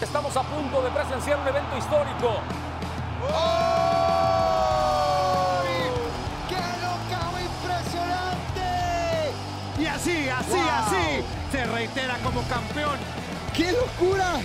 [0.00, 2.40] Estamos a punto de presenciar un evento histórico.
[6.48, 8.62] ¡Qué locao impresionante!
[9.78, 10.70] Y así, así, ¡Wow!
[10.70, 12.98] así, se reitera como campeón.
[13.54, 14.40] ¡Qué locura!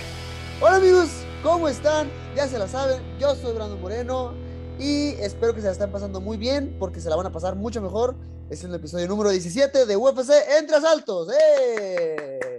[0.60, 1.08] Hola amigos,
[1.42, 2.10] ¿cómo están?
[2.36, 4.34] Ya se la saben, yo soy Brando Moreno
[4.78, 7.56] y espero que se la estén pasando muy bien porque se la van a pasar
[7.56, 8.14] mucho mejor.
[8.50, 11.28] Este es el episodio número 17 de UFC Entre Asaltos.
[11.30, 12.55] ¡Eh!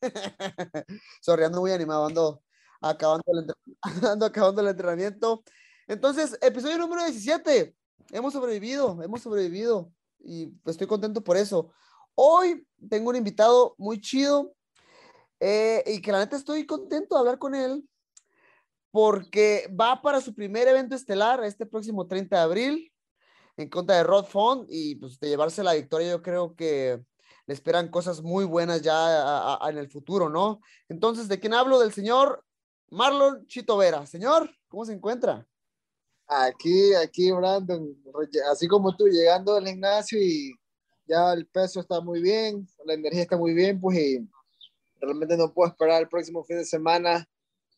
[1.20, 2.42] Sorry, ando muy animado, ando
[2.80, 3.54] acabando el,
[4.08, 5.42] ando acabando el entrenamiento.
[5.86, 7.74] Entonces, episodio número 17.
[8.12, 11.72] Hemos sobrevivido, hemos sobrevivido y estoy contento por eso.
[12.14, 14.52] Hoy tengo un invitado muy chido
[15.38, 17.88] eh, y que la neta estoy contento de hablar con él
[18.90, 22.92] porque va para su primer evento estelar este próximo 30 de abril
[23.56, 27.00] en contra de Rod Font y pues de llevarse la victoria yo creo que
[27.46, 30.60] le esperan cosas muy buenas ya a- a- en el futuro, ¿no?
[30.88, 31.78] Entonces, ¿de quién hablo?
[31.78, 32.44] Del señor
[32.90, 34.06] Marlon Chito Vera.
[34.06, 35.46] Señor, ¿cómo se encuentra?
[36.26, 37.96] Aquí, aquí, Brandon,
[38.52, 40.52] así como tú, llegando al gimnasio y
[41.06, 44.28] ya el peso está muy bien, la energía está muy bien, pues y
[45.00, 47.28] realmente no puedo esperar el próximo fin de semana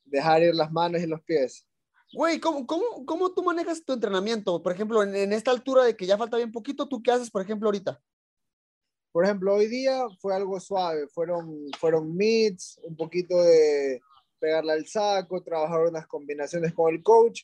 [0.05, 1.67] dejar ir las manos y los pies.
[2.13, 4.63] Güey, ¿cómo, cómo, cómo tú manejas tu entrenamiento?
[4.63, 7.31] Por ejemplo, en, en esta altura de que ya falta bien poquito, ¿tú qué haces,
[7.31, 8.03] por ejemplo, ahorita?
[9.13, 14.01] Por ejemplo, hoy día fue algo suave, fueron, fueron meets, un poquito de
[14.39, 17.43] pegarle al saco, trabajar unas combinaciones con el coach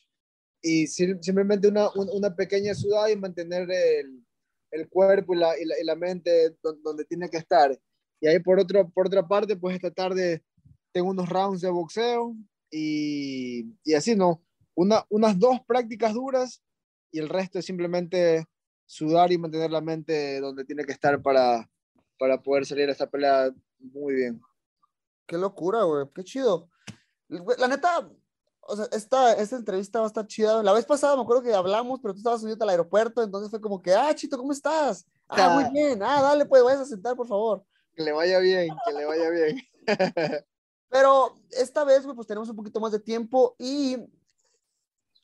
[0.61, 4.25] y sim- simplemente una, un- una pequeña sudada y mantener el,
[4.71, 7.77] el cuerpo y la, y la, y la mente don- donde tiene que estar.
[8.19, 10.43] Y ahí por, otro, por otra parte, pues esta tarde
[10.91, 12.35] tengo unos rounds de boxeo
[12.71, 14.43] y, y así, ¿no?
[14.75, 16.61] Una, unas dos prácticas duras
[17.11, 18.45] y el resto es simplemente
[18.89, 21.69] sudar y mantener la mente donde tiene que estar para,
[22.17, 24.41] para poder salir a esta pelea muy bien.
[25.27, 26.67] Qué locura, güey, qué chido.
[27.27, 28.09] La neta,
[28.61, 30.63] o sea, esta, esta entrevista va a estar chida.
[30.63, 33.61] La vez pasada me acuerdo que hablamos, pero tú estabas subiendo al aeropuerto, entonces fue
[33.61, 35.05] como que, ah, Chito, ¿cómo estás?
[35.27, 36.01] Ah, muy bien.
[36.01, 37.63] Ah, dale, pues, vayas a sentar, por favor.
[37.93, 39.61] Que le vaya bien, que le vaya bien.
[40.89, 43.97] Pero esta vez, pues tenemos un poquito más de tiempo y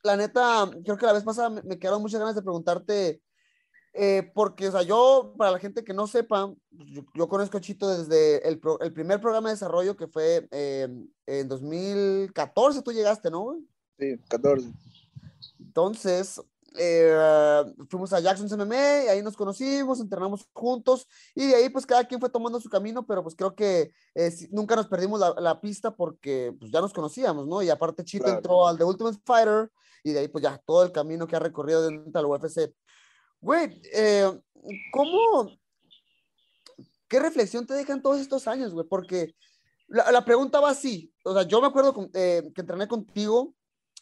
[0.04, 3.24] la neta, creo que la vez pasada me, me quedaron muchas ganas de preguntarte,
[3.98, 7.58] eh, porque, o sea, yo, para la gente que no sepa, pues, yo, yo conozco
[7.58, 10.88] a Chito desde el, pro- el primer programa de desarrollo que fue eh,
[11.26, 13.42] en 2014, tú llegaste, ¿no?
[13.42, 13.60] güey?
[13.98, 14.72] Sí, 14.
[15.60, 16.42] Entonces,
[16.78, 21.86] eh, fuimos a Jackson's MMA, y ahí nos conocimos, entrenamos juntos y de ahí pues
[21.86, 25.34] cada quien fue tomando su camino, pero pues creo que eh, nunca nos perdimos la,
[25.40, 27.62] la pista porque pues ya nos conocíamos, ¿no?
[27.64, 28.38] Y aparte Chito Claro.
[28.38, 29.72] entró al The Ultimate Fighter
[30.04, 32.74] y de ahí pues ya todo el camino que ha recorrido dentro del UFC.
[33.46, 34.28] Güey, eh,
[34.92, 35.56] ¿cómo,
[37.08, 38.88] qué reflexión te dejan todos estos años, güey?
[38.88, 39.36] Porque
[39.88, 43.54] la, la pregunta va así, o sea, yo me acuerdo con- eh, que entrené contigo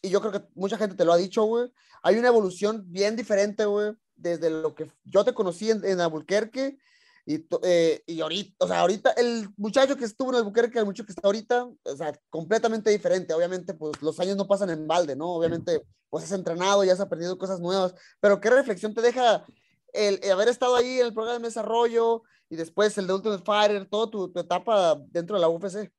[0.02, 1.70] y yo creo que mucha gente te lo ha dicho, güey.
[2.04, 6.78] Hay una evolución bien diferente, güey, desde lo que yo te conocí en, en Albuquerque
[7.26, 11.06] y, eh, y ahorita, o sea, ahorita el muchacho que estuvo en Albuquerque, el muchacho
[11.06, 13.34] que está ahorita, o sea, completamente diferente.
[13.34, 15.34] Obviamente, pues los años no pasan en balde, ¿no?
[15.34, 19.46] Obviamente, pues has entrenado, ya has aprendido cosas nuevas, pero ¿qué reflexión te deja
[19.94, 23.44] el, el haber estado ahí en el programa de desarrollo y después el de Ultimate
[23.44, 25.92] Fighter, toda tu, tu etapa dentro de la UFC?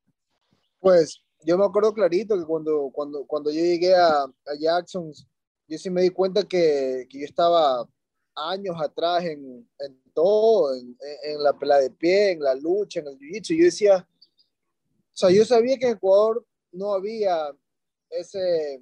[0.79, 5.11] Pues yo me acuerdo clarito que cuando, cuando, cuando yo llegué a, a Jackson,
[5.67, 7.87] yo sí me di cuenta que, que yo estaba
[8.35, 13.07] años atrás en, en todo, en, en- la pelea de pie, en la lucha, en
[13.07, 13.55] el jiu-jitsu.
[13.57, 17.55] Yo decía, o sea, yo sabía que en Ecuador no había
[18.09, 18.81] ese,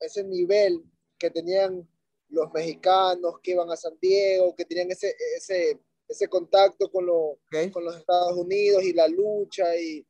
[0.00, 0.82] ese nivel
[1.18, 1.88] que tenían
[2.28, 7.16] los mexicanos que iban a San Diego, que tenían ese, ese, ese contacto con, lo,
[7.16, 7.70] ¿Ok?
[7.72, 10.06] con los Estados Unidos y la lucha y,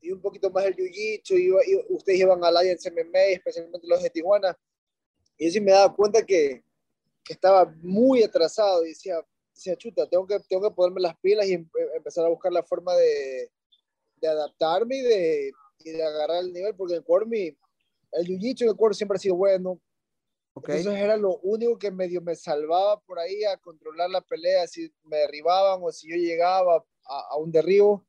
[0.00, 4.02] y un poquito más el jiu-jitsu, y, y ustedes iban al Alliance MMA, especialmente los
[4.02, 4.56] de Tijuana,
[5.38, 6.62] y yo sí me daba cuenta que,
[7.26, 9.20] que estaba muy atrasado y decía,
[9.52, 12.62] decía, chuta, tengo que, tengo que ponerme las pilas y em- empezar a buscar la
[12.62, 13.50] forma de,
[14.16, 17.46] de adaptarme y de, y de agarrar el nivel, porque en Ecuador mi,
[18.12, 19.80] el jiu-jitsu en Ecuador siempre ha sido bueno,
[20.54, 20.68] ¿Ok?
[20.68, 24.88] entonces era lo único que medio me salvaba por ahí a controlar la pelea, si
[25.02, 28.06] me derribaban o si yo llegaba a, a un derribo,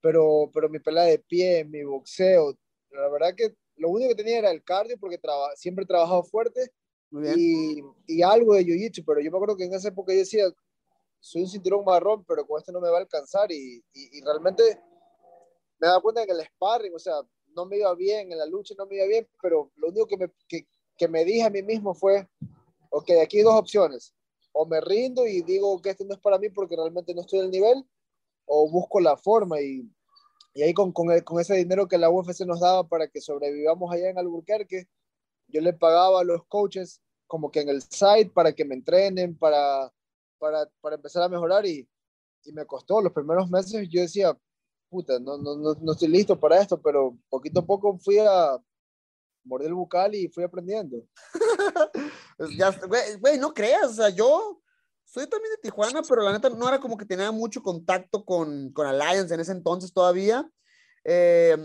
[0.00, 2.56] pero, pero mi pelea de pie, mi boxeo,
[2.90, 6.22] la verdad que lo único que tenía era el cardio porque traba, siempre he trabajado
[6.22, 6.72] fuerte
[7.10, 7.34] Muy bien.
[7.38, 7.82] y,
[8.18, 10.44] y algo de jiu-jitsu, pero yo me acuerdo que en esa época yo decía,
[11.20, 13.50] soy un cinturón marrón, pero con esto no me va a alcanzar.
[13.52, 14.62] Y, y, y realmente
[15.78, 17.14] me dado cuenta que el sparring, o sea,
[17.54, 20.16] no me iba bien, en la lucha no me iba bien, pero lo único que
[20.16, 20.66] me, que,
[20.96, 22.28] que me dije a mí mismo fue,
[22.90, 24.14] ok, aquí hay dos opciones,
[24.52, 27.40] o me rindo y digo que esto no es para mí porque realmente no estoy
[27.40, 27.84] al nivel,
[28.46, 29.60] o busco la forma.
[29.60, 29.82] Y,
[30.54, 33.20] y ahí con, con, el- con ese dinero que la UFC nos daba para que
[33.20, 34.86] sobrevivamos allá en Albuquerque,
[35.50, 39.36] yo le pagaba a los coaches como que en el site para que me entrenen,
[39.36, 39.92] para,
[40.38, 41.88] para, para empezar a mejorar y,
[42.44, 44.36] y me costó los primeros meses, yo decía,
[44.88, 48.58] puta, no, no, no, no estoy listo para esto, pero poquito a poco fui a
[49.44, 50.96] morder el bucal y fui aprendiendo.
[53.20, 54.62] Güey, no creas, o sea, yo
[55.04, 58.72] soy también de Tijuana, pero la neta no era como que tenía mucho contacto con,
[58.72, 60.50] con Alliance en ese entonces todavía,
[61.04, 61.56] eh,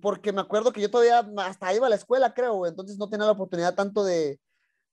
[0.00, 3.26] porque me acuerdo que yo todavía hasta iba a la escuela, creo, entonces no tenía
[3.26, 4.40] la oportunidad tanto de,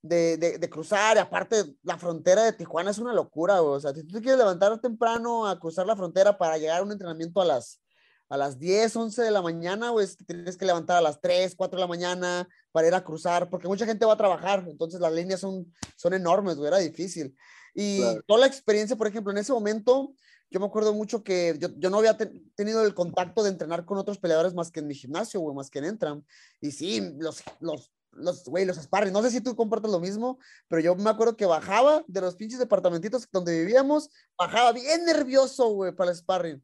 [0.01, 3.79] de, de, de cruzar, y aparte la frontera de Tijuana es una locura, güey, o
[3.79, 6.91] sea, si tú te quieres levantar temprano a cruzar la frontera para llegar a un
[6.91, 7.81] entrenamiento a las,
[8.29, 11.55] a las 10, 11 de la mañana, güey, te tienes que levantar a las 3,
[11.55, 14.99] 4 de la mañana para ir a cruzar, porque mucha gente va a trabajar, entonces
[14.99, 17.35] las líneas son, son enormes, güey, era difícil.
[17.75, 18.21] Y Claro.
[18.27, 20.13] toda la experiencia, por ejemplo, en ese momento,
[20.53, 23.85] yo me acuerdo mucho que yo, yo no había te- tenido el contacto de entrenar
[23.85, 26.23] con otros peleadores más que en mi gimnasio, güey, más que en Entram.
[26.61, 30.37] Y sí, los, los, los, güey, los sparring, no sé si tú compartes lo mismo,
[30.67, 35.69] pero yo me acuerdo que bajaba de los pinches departamentitos donde vivíamos, bajaba bien nervioso,
[35.69, 36.63] güey, para el sparring.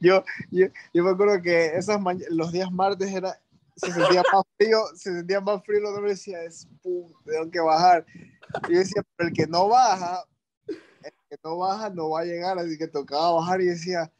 [0.00, 2.00] Yo, yo, yo me acuerdo que esas
[2.30, 3.38] los días martes era,
[3.76, 7.60] se sentía más frío, se sentía más frío, no me decía, es puta, tengo que
[7.60, 8.06] bajar.
[8.70, 10.24] Y yo decía, pero el que no baja,
[11.28, 14.10] que no baja no va a llegar, así que tocaba bajar y decía,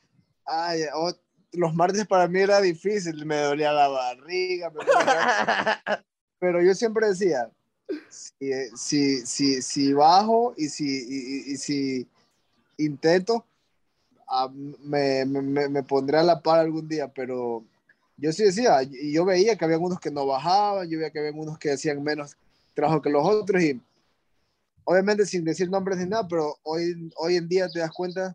[0.45, 1.13] ay, oh,
[1.53, 6.05] los martes para mí era difícil, me dolía la barriga, me dolía-
[6.39, 7.51] pero yo siempre decía,
[8.09, 12.09] si, si, si, si bajo y si, y, y- si
[12.79, 13.45] intento,
[14.29, 14.51] ah,
[14.81, 17.65] me, me, me- me pondré a la par algún día, pero
[18.17, 21.21] yo sí decía, y yo veía que había unos que no bajaban, yo veía que
[21.21, 22.37] había unos que hacían menos
[22.75, 23.81] trabajo que los otros, y
[24.87, 28.35] obviamente sin decir nombres ni nada, pero hoy, hoy en día te das cuenta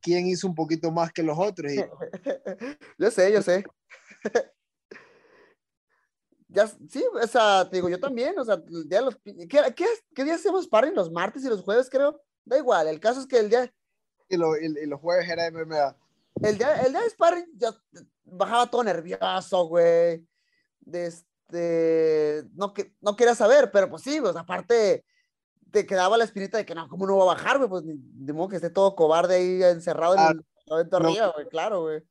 [0.00, 1.76] quién hizo un poquito más que los otros, y
[2.98, 3.64] yo sé, yo sé.
[6.48, 9.48] Ya, sí, o sea, te digo, yo también, o sea, el día de los, ¿qué,
[9.74, 9.84] qué,
[10.14, 10.94] qué día hacemos sparring?
[10.94, 12.22] ¿Los martes y los jueves, creo?
[12.44, 13.70] Da igual, el caso es que el día,
[14.28, 15.96] y, lo- y- y los jueves era MMA.
[16.42, 17.70] el día, el día de sparring ya
[18.24, 20.24] bajaba todo nervioso, güey.
[20.80, 25.04] De este, no, que, no quería saber, pero pues sí, pues aparte
[25.70, 27.68] te quedaba la espinita de que no, ¿cómo no va a bajar, güey?
[27.68, 31.08] Pues ni, de modo que esté todo cobarde ahí encerrado en Ah, el evento no.
[31.08, 32.02] arriba, güey, claro, güey.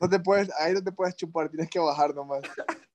[0.00, 2.42] No te puedes, ahí no te puedes chupar, tienes que bajar nomás.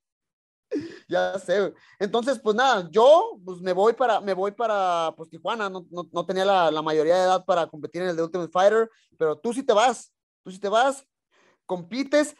[1.08, 1.74] Ya sé, güey.
[2.00, 6.10] Entonces, pues nada, yo pues me voy para, me voy para pues, Tijuana, no, no,
[6.12, 9.38] no tenía la, la mayoría de edad para competir en el The Ultimate Fighter, pero
[9.38, 10.12] tú sí te vas,
[10.44, 11.06] tú sí te vas,
[11.66, 12.36] compites.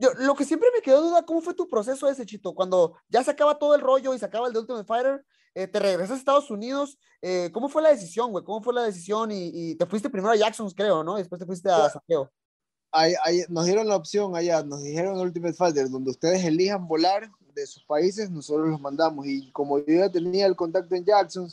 [0.00, 2.54] Yo, lo que siempre me quedó duda, ¿cómo fue tu proceso ese, Chito?
[2.54, 5.24] Cuando ya se acaba todo el rollo y se acaba el The Ultimate Fighter,
[5.56, 8.44] eh, te regresas a Estados Unidos, eh, ¿cómo fue la decisión, güey?
[8.44, 9.32] ¿Cómo fue la decisión?
[9.32, 11.16] Y, y te fuiste primero a Jackson's, creo, ¿no?
[11.16, 12.30] Y después te fuiste a Saqueo.
[12.92, 16.86] Ahí, ahí nos dieron la opción allá, nos dijeron en Ultimate Fighter, donde ustedes elijan
[16.86, 19.26] volar de sus países, nosotros los mandamos.
[19.26, 21.50] Y como yo ya tenía el contacto en Jackson,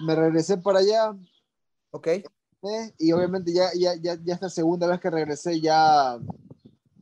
[0.00, 1.16] me regresé para allá.
[1.92, 2.08] ¿Ok?
[2.08, 2.92] ¿eh?
[2.98, 6.18] Y obviamente ya, ya, ya, ya esta segunda vez que regresé ya,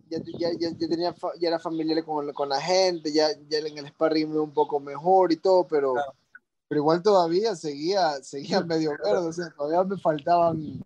[0.08, 3.78] ya, ya, ya, ya tenía, ya era familiar con, con la gente, ya, ya en
[3.78, 6.14] el sparring un poco mejor y todo, pero, Claro.
[6.68, 10.84] Pero igual todavía seguía, seguía medio verde, o sea, todavía me faltaban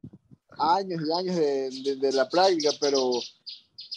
[0.58, 3.10] años y años de, de, de la práctica, pero,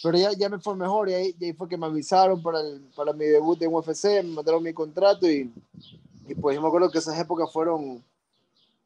[0.02, 2.60] pero ya, ya me fue mejor y ahí, y ahí fue que me avisaron para,
[2.60, 5.52] el, para mi debut en UFC, me mandaron mi contrato y,
[6.26, 8.02] y pues yo me acuerdo que esas épocas fueron,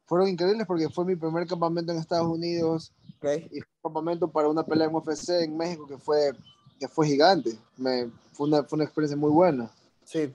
[0.05, 3.25] fueron increíbles porque fue mi primer campamento en Estados Unidos Ok.
[3.51, 6.33] y fue un campamento para una pelea en UFC en México que fue,
[6.79, 7.57] que fue gigante.
[7.77, 9.71] Me, fue, una, fue una experiencia muy buena.
[10.03, 10.33] Sí.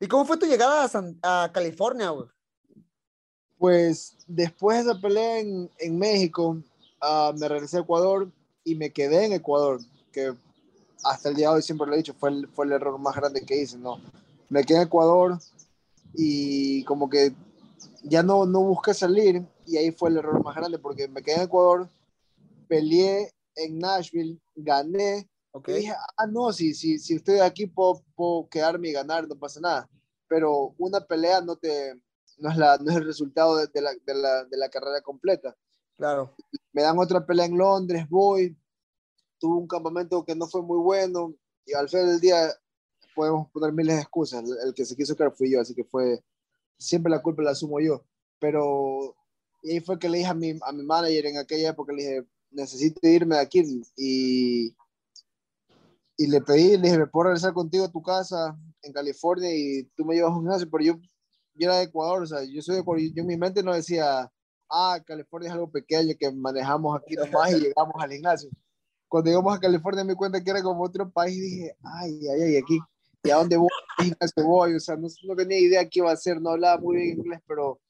[0.00, 2.28] ¿Y cómo fue tu llegada a, San- a California, güey?
[3.58, 6.58] Pues después de esa pelea en, en México,
[7.00, 8.30] ah, me regresé a Ecuador
[8.64, 9.80] y me quedé en Ecuador,
[10.12, 10.34] que
[11.04, 13.14] hasta el día de hoy siempre lo he dicho, fue el, fue el error más
[13.14, 14.00] grande que hice, ¿no?
[14.48, 15.38] Me quedé en Ecuador
[16.14, 17.32] y como que
[18.02, 21.36] ya no, no busqué salir y ahí fue el error más grande porque me quedé
[21.36, 21.88] en Ecuador,
[22.68, 25.68] peleé en Nashville, gané Ok.
[25.68, 29.36] y dije, ah, no, si, si, si estoy aquí puedo, puedo quedarme y ganar, no
[29.36, 29.88] pasa nada.
[30.28, 31.94] Pero una pelea no, te,
[32.38, 35.00] no, es, la, no es el resultado de, de la, de, la, de la carrera
[35.00, 35.56] completa.
[35.96, 36.34] Claro.
[36.72, 38.56] Me dan otra pelea en Londres, voy,
[39.38, 41.34] tuve un campamento que no fue muy bueno
[41.64, 42.52] y al final del día
[43.14, 44.42] podemos poner miles de excusas.
[44.42, 46.22] El, el que se quiso quedar fui yo, así que fue,
[46.78, 48.04] siempre la culpa la asumo yo.
[48.40, 49.16] Pero
[49.64, 52.02] y ahí fue que le dije a mi, a mi manager en aquella época, le
[52.02, 53.82] dije, necesito irme de aquí.
[53.96, 54.76] Y,
[56.16, 59.84] y le pedí, le dije, ¿me puedo regresar contigo a tu casa en California y
[59.96, 60.68] tú me llevas a un gimnasio?
[60.70, 60.94] Pero yo,
[61.54, 63.74] yo era de Ecuador, o sea, yo soy de Ecuador, yo en mi mente no
[63.74, 64.30] decía,
[64.70, 68.50] ah, California es algo pequeño que manejamos aquí nomás y llegamos al gimnasio.
[69.08, 72.20] Cuando llegamos a California me di cuenta que era como otro país y dije, ay,
[72.28, 72.78] ay, ay, aquí,
[73.24, 73.68] ¿y a dónde voy?
[73.98, 74.74] ¿A gimnasio voy?
[74.74, 77.40] O sea, no, no tenía idea qué iba a hacer, no hablaba muy bien inglés,
[77.46, 77.80] pero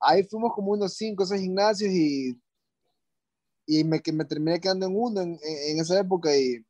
[0.00, 2.38] ahí fuimos como unos cinco o seis gimnasios y,
[3.66, 6.34] y me, que me terminé quedando en uno en, en, esa época.
[6.36, 6.64] Y,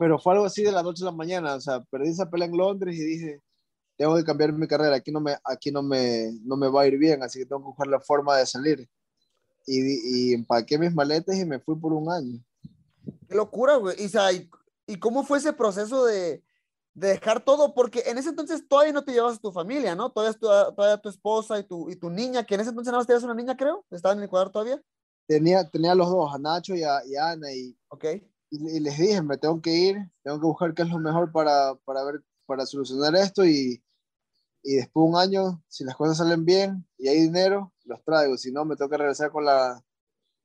[0.00, 1.56] pero fue algo así de la noche a la mañana.
[1.56, 3.42] O sea, perdí esa pelea en Londres y dije,
[3.98, 4.96] tengo que cambiar mi carrera.
[4.96, 7.60] Aquí no me, aquí no me, no me va a ir bien, así que tengo
[7.60, 8.88] que buscar la forma de salir.
[9.66, 12.42] Y, y empaqué mis maletas y me fui por un año.
[13.28, 13.94] Qué locura, güey.
[13.98, 14.50] Y, ¿y,
[14.86, 16.42] ¿y cómo fue ese proceso de,
[16.94, 20.10] de dejar todo, porque en ese entonces todavía no te llevas a tu familia, ¿no?
[20.10, 23.00] Todavía, tu, todavía tu esposa y tu, y tu niña, que en ese entonces nada
[23.00, 24.80] más tenías una niña, creo, estaba en Ecuador todavía.
[25.26, 28.26] Tenía, tenía los dos, a Nacho y a, y a Ana, y, okay.
[28.50, 31.74] Y, les dije, me tengo que ir, tengo que buscar qué es lo mejor para,
[31.84, 33.82] para ver, para solucionar esto, y,
[34.62, 38.36] y después de un año, si las cosas salen bien y hay dinero, los traigo,
[38.36, 39.82] si no, me tengo que regresar con la,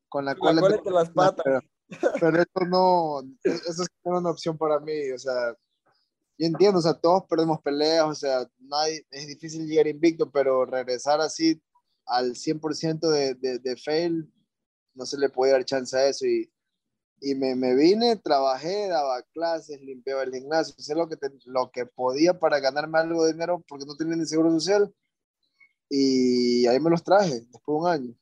[0.08, 1.44] con la, cola entre las patas.
[1.44, 5.56] Pero, pero eso no, eso es una opción para mí, o sea,
[6.38, 10.66] yo entiendo, o sea, todos perdemos peleas, o sea, nadie, es difícil llegar invicto, pero
[10.66, 11.62] regresar así
[12.06, 14.32] al 100% de, de, de, fail,
[14.94, 16.26] no se le puede dar chance a eso.
[16.26, 16.52] Y,
[17.22, 21.72] y me, me, vine, trabajé, daba clases, limpiaba el gimnasio, hice lo que, te, lo
[21.72, 24.94] que podía para ganarme algo de dinero porque no tenía ni seguro social.
[25.90, 28.16] Y ahí me los traje, después de un año.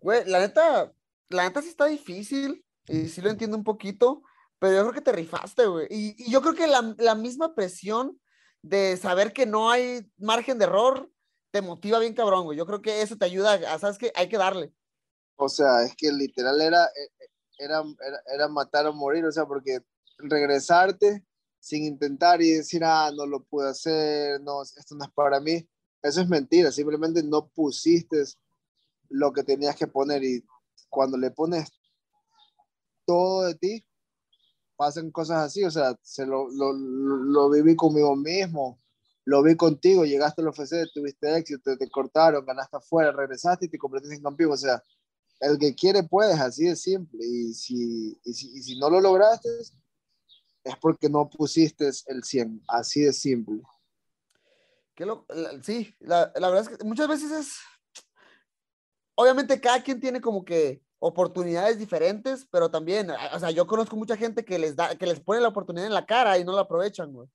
[0.00, 0.92] Güey, la neta,
[1.28, 4.22] la neta sí está difícil, y sí lo entiendo un poquito,
[4.58, 5.86] pero yo creo que te rifaste, güey.
[5.90, 8.18] Y, y, yo creo que la, la, misma presión
[8.62, 11.10] de saber que no hay margen de error
[11.50, 12.58] te motiva bien cabrón, güey.
[12.58, 14.72] Yo creo que eso te ayuda, a, ¿sabes que Hay que darle.
[15.36, 17.17] O sea, es que literal era, e,
[17.58, 17.82] era,
[18.32, 19.80] era, matar o morir, o sea, porque
[20.18, 21.24] regresarte
[21.60, 25.68] sin intentar y decir, ah, no lo pude hacer, no, esto no es para mí,
[26.02, 28.22] eso es mentira, simplemente no pusiste
[29.08, 30.44] lo que tenías que poner y
[30.88, 31.70] cuando le pones
[33.04, 33.84] todo de ti,
[34.76, 38.80] pasan cosas así, o sea, se lo, lo, lo, viví conmigo mismo,
[39.24, 43.68] lo vi contigo, llegaste al UFC, tuviste éxito, te, te, cortaron, ganaste afuera, regresaste y
[43.68, 44.82] te convertiste en campeón, o sea,
[45.40, 49.00] el que quiere puedes, así de simple, y si, y si, y si no lo
[49.00, 49.48] lograste,
[50.64, 53.62] es porque no pusiste el 100, así de simple.
[54.94, 55.26] Que lo,
[55.62, 57.58] sí, la, la verdad es que muchas veces es,
[59.14, 64.16] obviamente cada quien tiene como que oportunidades diferentes, pero también, o sea, yo conozco mucha
[64.16, 66.62] gente que les da, que les pone la oportunidad en la cara y no la
[66.62, 67.28] aprovechan, güey.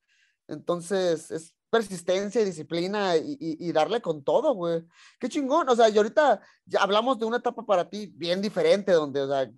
[0.48, 4.86] Entonces, es persistencia y disciplina y, darle con todo, güey.
[5.20, 8.92] Qué chingón, o sea, y ahorita ya hablamos de una etapa para ti bien diferente,
[8.92, 9.51] donde, o sea,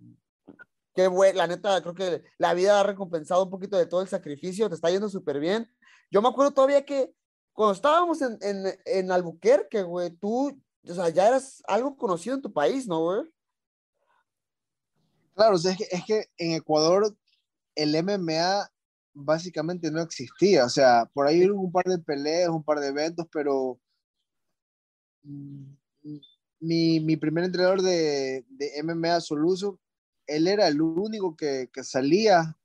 [0.94, 4.08] qué güey, la neta, creo que la vida ha recompensado un poquito de todo el
[4.08, 5.70] sacrificio, te está yendo súper bien.
[6.10, 7.14] Yo me acuerdo todavía que
[7.52, 10.58] cuando estábamos en, en, en Albuquerque, güey, tú,
[10.88, 13.24] o sea, ya eras algo conocido en tu país, ¿no, güey?
[15.34, 17.14] Claro, o sea, es, que, es que en Ecuador
[17.76, 18.72] el MMA
[19.16, 20.66] básicamente no existía.
[20.66, 23.80] O sea, por ahí hubo un par de peleas, un par de eventos, pero
[26.60, 29.80] mi, mi primer entrenador de, de, MMA Soluso,
[30.28, 32.56] él era el único que, que, salía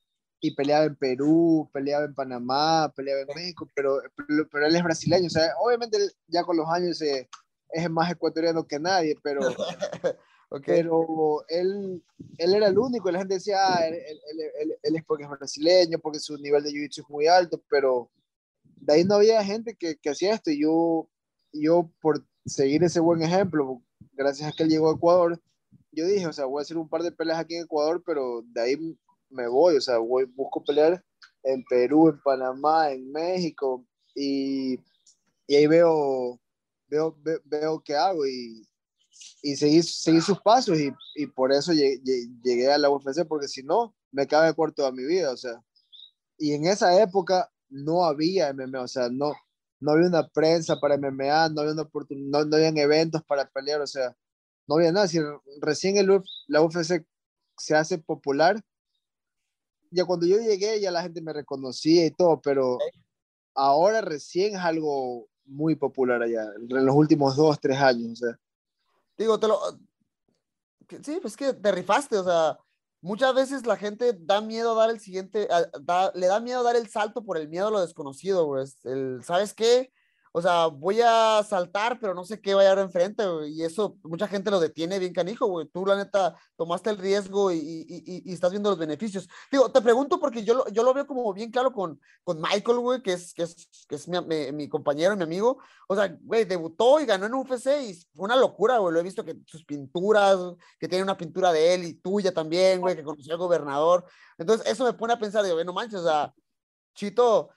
[0.41, 4.83] y peleaba en Perú, peleaba en Panamá, peleaba en México, pero, pero, pero él es
[4.83, 5.27] brasileño.
[5.27, 7.29] O sea, obviamente ya con los años eh,
[7.71, 9.41] es más ecuatoriano que nadie, pero...
[10.53, 10.83] Okay.
[10.83, 12.03] Pero él,
[12.39, 14.21] él era el único, la gente decía, ah, él, él,
[14.59, 18.11] él, él, es porque es brasileño, porque su nivel de jiu-jitsu es muy alto, pero
[18.65, 21.09] de ahí no había gente que, que hacía esto, y yo,
[21.53, 23.81] yo por seguir ese buen ejemplo,
[24.15, 25.41] gracias a que él llegó a Ecuador,
[25.93, 28.43] yo dije, o sea, voy a hacer un par de peleas aquí en Ecuador, pero
[28.47, 31.05] de ahí me voy, o sea, voy, busco pelear
[31.45, 34.81] en Perú, en Panamá, en México, y,
[35.47, 36.41] y ahí veo,
[36.89, 38.67] veo, veo, veo qué hago, y,
[39.43, 42.01] y seguí, seguí sus pasos y, y por eso llegué,
[42.43, 45.63] llegué, a la UFC, porque si no, me cabe corto toda mi vida, o sea.
[46.39, 49.33] Y en esa época no había MMA, o sea, no,
[49.81, 53.81] no había una prensa para MMA, no había, una no, no habían eventos para pelear,
[53.81, 54.17] o sea,
[54.67, 55.09] no había nada.
[55.09, 55.19] Si
[55.61, 57.05] recién el, la UFC
[57.57, 58.61] se hace popular,
[59.91, 62.79] ya cuando yo llegué ya la gente me reconocía y todo, pero
[63.55, 68.39] ahora recién es algo muy popular allá, en los últimos dos, tres años, o sea.
[69.21, 69.61] Digo, te lo.
[71.05, 72.59] Sí, pues que te rifaste, o sea,
[73.01, 76.75] muchas veces la gente da miedo a dar el siguiente, a- le da miedo dar
[76.75, 78.65] el salto por el miedo a lo desconocido, güey.
[78.85, 79.93] El, ¿sabes qué?
[80.33, 83.53] O sea, voy a saltar, pero no sé qué va a haber enfrente, güey.
[83.53, 85.67] Y eso, mucha gente lo detiene bien canijo, güey.
[85.67, 89.29] Tú, la neta, tomaste el riesgo y, y- y- estás viendo los beneficios.
[89.51, 92.79] Digo, te pregunto porque yo lo, yo lo veo como bien claro con, con Michael,
[92.79, 95.59] güey, que es, que es, que es mi, mi- mi compañero, mi amigo.
[95.89, 98.95] O sea, güey, debutó y ganó en UFC y fue una locura, güey.
[98.95, 100.39] Lo he visto que sus pinturas,
[100.79, 104.05] que tiene una pintura de él y tuya también, güey, que conoció al gobernador.
[104.39, 106.33] Entonces, eso me pone a pensar, digo, no manches, o sea,
[106.95, 107.51] Chito,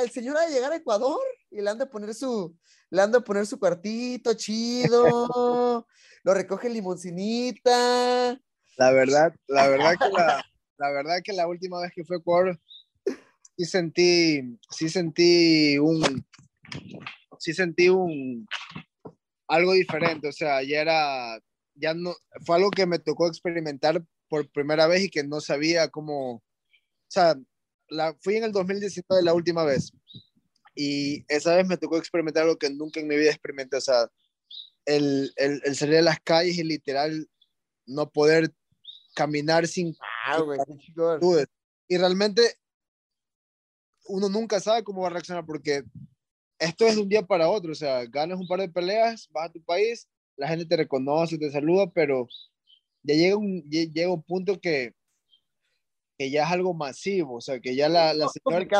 [0.00, 2.56] el señor ha de llegar a Ecuador y le han de poner su,
[2.90, 5.86] le de poner su cuartito chido,
[6.24, 8.38] lo recoge limoncinita.
[8.76, 10.44] La verdad, la verdad que la,
[10.78, 12.60] la verdad que la última vez que fue a Ecuador,
[13.56, 16.24] sí sentí, sí sentí un,
[17.38, 18.46] sí sentí un,
[19.48, 21.40] algo diferente, o sea, ya era,
[21.74, 25.88] ya no, fue algo que me tocó experimentar por primera vez y que no sabía
[25.88, 26.42] cómo, o
[27.08, 27.36] sea,
[27.88, 29.92] la, fui en el 2019 la última vez
[30.76, 34.08] y esa vez me tocó experimentar algo que nunca en mi vida experimenté, o sea,
[34.84, 37.28] el, el, el salir a las calles y literal
[37.86, 38.52] no poder
[39.14, 40.58] caminar sin Ah, güey.
[41.88, 42.42] Y realmente
[44.08, 45.82] uno nunca sabe cómo va a reaccionar porque
[46.58, 49.48] esto es de un día para otro, o sea, ganas un par de peleas, vas
[49.50, 52.26] a tu país, la gente te reconoce, te saluda, pero
[53.02, 54.94] ya llega un, lle- llega un punto que,
[56.18, 58.76] que ya es algo masivo, o sea, que ya la, la, señora, que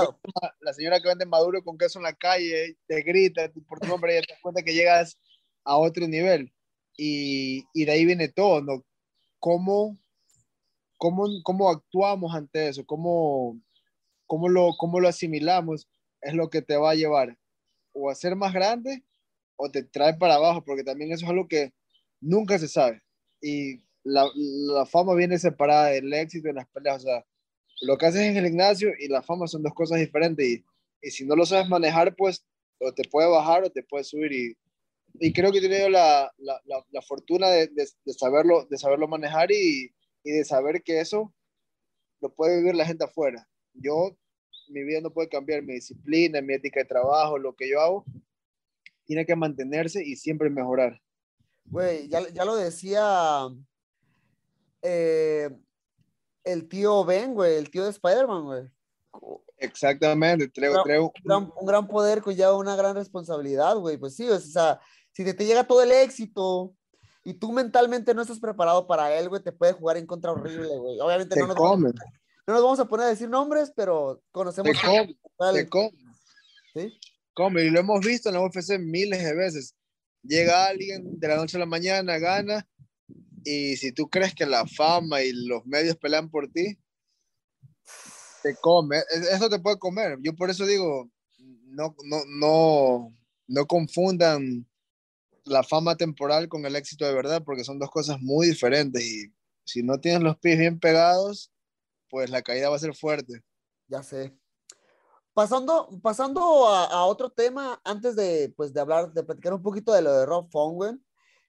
[0.60, 4.18] la señora que vende maduro con queso en la calle te grita por tu nombre
[4.18, 5.18] y te das cuenta que llegas
[5.64, 6.52] a otro nivel.
[6.96, 8.82] Y, y de ahí viene todo, ¿no?
[9.38, 9.98] ¿Cómo,
[10.96, 12.86] cómo, cómo actuamos ante eso?
[12.86, 13.60] ¿Cómo,
[14.26, 15.88] cómo, lo, ¿Cómo lo asimilamos?
[16.22, 17.36] Es lo que te va a llevar
[17.92, 19.04] o a ser más grande
[19.56, 21.72] o te trae para abajo, porque también eso es algo que
[22.20, 23.02] nunca se sabe.
[23.42, 27.02] Y la, la fama viene separada del éxito de las peleas.
[27.02, 27.26] O sea,
[27.82, 30.46] lo que haces en el gimnasio y la fama son dos cosas diferentes.
[30.46, 30.64] Y,
[31.02, 32.46] y si no lo sabes manejar, pues
[32.78, 34.32] o te puede bajar o te puede subir.
[34.32, 34.56] Y,
[35.18, 39.08] y creo que he tenido la, la, la fortuna de, de, de, saberlo, de saberlo
[39.08, 41.34] manejar y, y de saber que eso
[42.20, 43.48] lo puede vivir la gente afuera.
[43.74, 44.16] Yo,
[44.68, 48.04] mi vida no puede cambiar, mi disciplina, mi ética de trabajo, lo que yo hago,
[49.04, 51.00] tiene que mantenerse y siempre mejorar.
[51.64, 53.48] Güey, ya, ya lo decía
[54.82, 55.50] eh,
[56.44, 58.62] el tío Ben, güey, el tío de Spider-Man, güey.
[59.58, 63.96] Exactamente, traigo, traigo un, gran, un gran poder conlleva una gran responsabilidad, güey.
[63.96, 64.80] Pues sí, o sea,
[65.12, 66.74] si te, te llega todo el éxito
[67.24, 70.68] y tú mentalmente no estás preparado para él, güey, te puede jugar en contra horrible,
[70.78, 71.00] güey.
[71.00, 71.92] Obviamente te no nos, vamos,
[72.46, 74.72] no nos vamos a poner a decir nombres, pero conocemos.
[74.72, 75.92] Te come, te come.
[76.74, 76.98] ¿Sí?
[77.34, 79.74] Come, y lo hemos visto en la UFC miles de veces.
[80.22, 82.68] Llega alguien de la noche a la mañana, gana,
[83.46, 86.76] y si tú crees que la fama y los medios pelean por ti,
[88.42, 89.00] te come.
[89.30, 90.18] Eso te puede comer.
[90.20, 93.14] Yo por eso digo, no, no, no,
[93.46, 94.66] no confundan
[95.44, 99.00] la fama temporal con el éxito de verdad, porque son dos cosas muy diferentes.
[99.04, 99.32] Y
[99.64, 101.52] si no tienes los pies bien pegados,
[102.10, 103.44] pues la caída va a ser fuerte.
[103.86, 104.36] Ya sé.
[105.34, 109.92] Pasando, pasando a, a, otro tema, antes de, pues, de hablar, de platicar un poquito
[109.92, 110.94] de lo de Rob Fong, güey,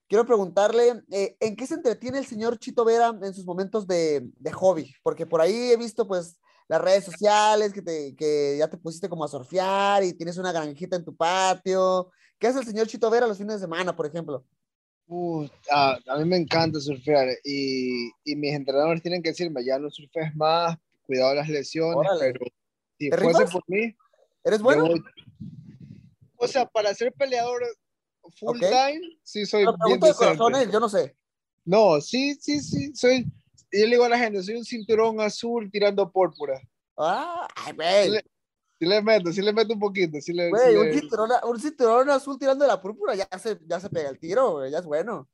[0.08, 4.30] quiero preguntarle, eh, ¿en qué se entretiene el señor Chito Vera en sus momentos de,
[4.38, 4.94] de hobby?
[5.04, 9.08] Porque por ahí he visto, pues, las redes sociales, que, te, que ya te pusiste
[9.08, 12.12] como a surfear y tienes una granjita en tu patio.
[12.38, 14.46] ¿Qué hace el señor Chito Vera los fines de semana, por ejemplo?
[15.08, 19.80] Uh, a, a, mí me encanta surfear y, y, mis entrenadores tienen que decirme, ya
[19.80, 22.34] no surfes más, cuidado las lesiones, Órale.
[22.34, 22.46] pero
[23.00, 23.96] si fuese por mí...
[24.44, 24.84] ¿Eres bueno?
[24.84, 25.02] Voy,
[26.36, 27.64] o sea, para ser peleador
[28.32, 28.70] full okay.
[28.70, 31.16] time, sí soy pero bien de corazones, yo no sé.
[31.66, 33.26] No, sí, sí, sí, soy...
[33.72, 36.62] Yo le digo a la gente, soy un cinturón azul tirando púrpura.
[36.98, 38.12] Ah, güey.
[38.12, 38.18] Sí,
[38.80, 40.22] sí le meto, sí le meto un poquito.
[40.22, 41.00] Sí le, güey, sí un, le...
[41.00, 44.72] cinturón, un cinturón azul tirando la púrpura, ya se, ya se pega el tiro, güey,
[44.72, 45.28] ya es bueno.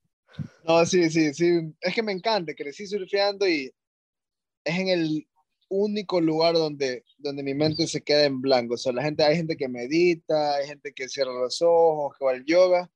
[0.63, 1.73] No, sí, sí, sí.
[1.79, 3.71] Es que me encanta, crecí surfeando y
[4.63, 5.27] es en el
[5.73, 8.75] único lugar donde, donde mi mente se queda en blanco.
[8.75, 12.25] O sea, la gente, hay gente que medita, hay gente que cierra los ojos, que
[12.25, 12.91] va al yoga.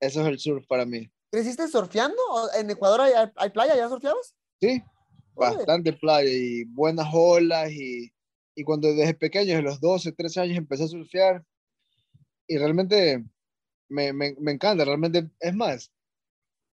[0.00, 1.10] Eso es el surf para mí.
[1.30, 2.16] ¿Creciste surfeando?
[2.58, 3.76] ¿En Ecuador hay, hay playa?
[3.76, 4.34] ¿Ya surfeabas?
[4.60, 4.82] Sí,
[5.34, 8.10] bastante playa y buenas olas y,
[8.54, 11.44] y cuando desde pequeño, de los 12, 13 años empecé a surfear
[12.46, 13.24] y realmente
[13.88, 15.92] me, me, me encanta, realmente es más,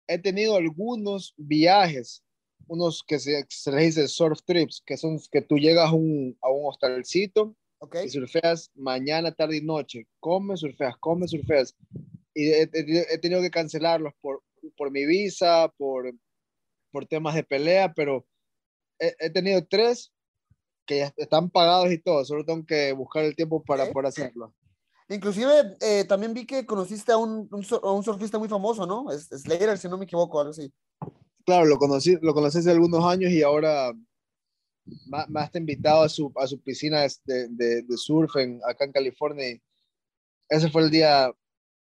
[0.08, 2.24] he tenido algunos viajes,
[2.68, 6.38] unos que se, se les dice surf trips, que son que tú llegas a un,
[6.42, 8.06] a un hostalcito okay.
[8.06, 11.76] y surfeas mañana, tarde y noche, comes, surfeas, comes, surfeas
[12.34, 14.44] y he, he, he tenido que cancelarlos por,
[14.76, 16.14] por mi visa, por
[16.92, 18.26] por temas de pelea, pero
[19.00, 20.12] he, he tenido tres
[20.86, 23.94] que ya están pagados y todo, solo tengo que buscar el tiempo para Ok.
[23.94, 24.56] poder hacerlo.
[25.10, 29.06] Inclusive, eh, también vi que conociste a un, un, a un surfista muy famoso, ¿no?
[29.12, 30.74] Slater, si no me equivoco, algo así.
[31.48, 33.94] Claro, lo conocí, lo conocí hace algunos años y ahora
[35.06, 38.84] me, me ha invitado a su, a su piscina de, de, de surf en, acá
[38.84, 39.52] en California.
[39.52, 39.62] y
[40.50, 41.34] ese fue el día,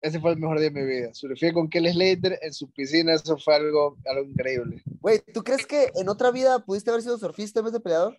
[0.03, 1.15] ese fue el mejor día de mi vida.
[1.15, 4.83] Surfé con Kelly Slater en su piscina, eso fue algo, algo increíble.
[5.01, 8.15] Güey, ¿tú crees que en otra vida pudiste haber sido surfista en vez de peleador?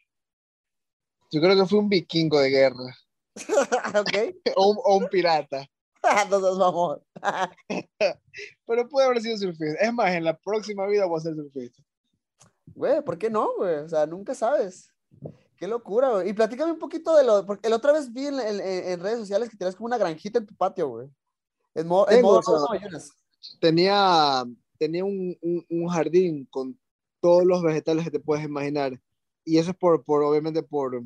[1.30, 2.98] Yo creo que fue un vikingo de guerra
[4.00, 4.34] ok.
[4.56, 5.70] o o un pirata,
[6.30, 6.98] no vamos.
[8.66, 9.80] pero puede haber sido surfista.
[9.80, 11.82] Es más, en la próxima vida voy a ser surfista.
[12.74, 13.76] Güey, ¿por qué no, güey?
[13.76, 14.90] O sea, nunca sabes.
[15.56, 16.30] Qué locura, güey.
[16.30, 19.18] Y platícame un poquito de lo, porque la otra vez vi en, en- en redes
[19.18, 21.08] sociales que tenías como una granjita en tu patio, güey.
[21.74, 23.00] En, mo- en modo o sea,
[23.60, 24.44] tenía,
[24.78, 26.78] tenía un, un- un jardín con
[27.20, 28.98] todos los vegetales que te puedes imaginar.
[29.44, 31.02] Y eso es por, por obviamente, por,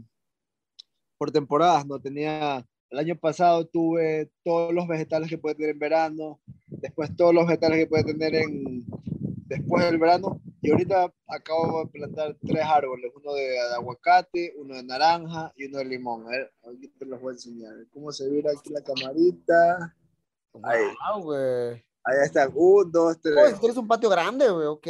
[1.18, 1.98] por temporadas, ¿no?
[2.00, 7.34] Tenía, el año pasado tuve todos los vegetales que puede tener en verano, después todos
[7.34, 8.84] los vegetales que puede tener en,
[9.46, 14.84] después del verano, y ahorita acabo de plantar tres árboles, uno de, aguacate, uno de
[14.84, 16.26] naranja y uno de limón.
[16.26, 17.72] A ver, aquí te los voy a enseñar.
[17.92, 19.96] ¿Cómo se ve aquí la camarita?
[20.62, 20.84] Ahí.
[21.20, 21.34] Wow.
[21.34, 23.36] Ahí están, un, dos, tres.
[23.36, 24.86] Oye, tienes un patio grande, güey, ok.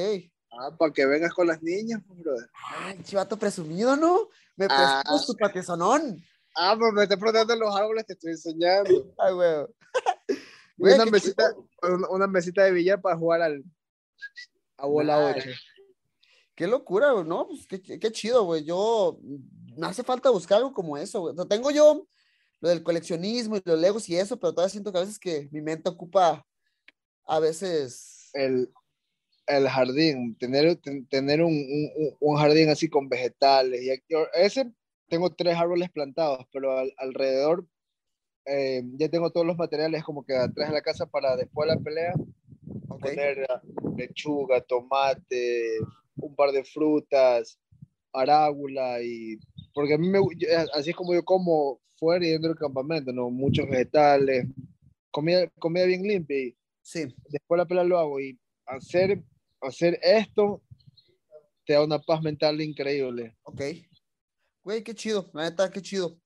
[0.52, 2.50] Ah, para que vengas con las niñas, pues, brother.
[2.76, 4.28] Ay, chivato presumido, ¿no?
[4.56, 5.00] Me Ah.
[5.04, 6.22] prestas tu patiozonón.
[6.56, 9.12] Ah, pues me estoy preguntando los árboles, te estoy enseñando.
[9.18, 9.34] Ay.
[9.34, 10.34] Y
[10.76, 13.62] Güey, una mesita, una, una mesita de billar para jugar al
[14.76, 15.48] a bola Nice.
[15.50, 15.58] 8.
[16.56, 17.46] Qué locura, ¿no?
[17.48, 18.64] Pues qué, qué chido, güey.
[18.64, 19.18] Yo,
[19.76, 21.32] me hace falta buscar algo como eso, güey.
[21.32, 22.06] O sea, tengo yo
[22.60, 25.48] lo del coleccionismo y los legos y eso, pero todavía siento que a veces que
[25.52, 26.44] mi mente ocupa,
[27.26, 28.30] a veces...
[28.32, 28.72] El,
[29.46, 33.80] el jardín, tener, ten- tener un, un- un jardín así con vegetales.
[33.82, 33.90] Y
[34.34, 34.72] ese
[35.08, 37.66] tengo tres árboles plantados, pero al- alrededor
[38.46, 41.74] eh, ya tengo todos los materiales como que atrás de la casa para después de
[41.76, 42.14] la pelea
[42.88, 43.00] Ok.
[43.00, 43.62] poner ah,
[43.96, 45.78] lechuga, tomate,
[46.16, 47.58] un par de frutas,
[48.12, 49.38] arágula y
[49.74, 53.12] porque a mí me eh, así es como yo como fuera y dentro del campamento,
[53.12, 53.30] ¿no?
[53.30, 54.46] Muchos vegetales,
[55.10, 59.22] comida, comida bien limpia y Sí, después de la pelea lo hago y hacer,
[59.62, 60.60] hacer esto
[61.66, 63.34] te da una paz mental increíble.
[63.44, 63.60] ok.
[64.64, 66.18] Güey, qué chido, la neta, qué chido.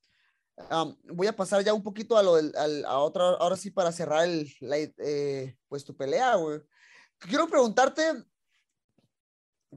[1.05, 3.93] Voy a pasar ya un poquito a lo del, al- a otra, ahora sí para
[3.93, 4.49] cerrar el,
[4.99, 6.61] eh, pues tu pelea, güey.
[7.19, 8.03] Quiero preguntarte,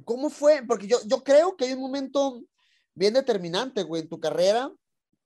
[0.05, 0.63] ¿cómo fue?
[0.67, 2.41] Porque yo, yo creo que hay un momento
[2.93, 4.71] bien determinante, güey, en tu carrera,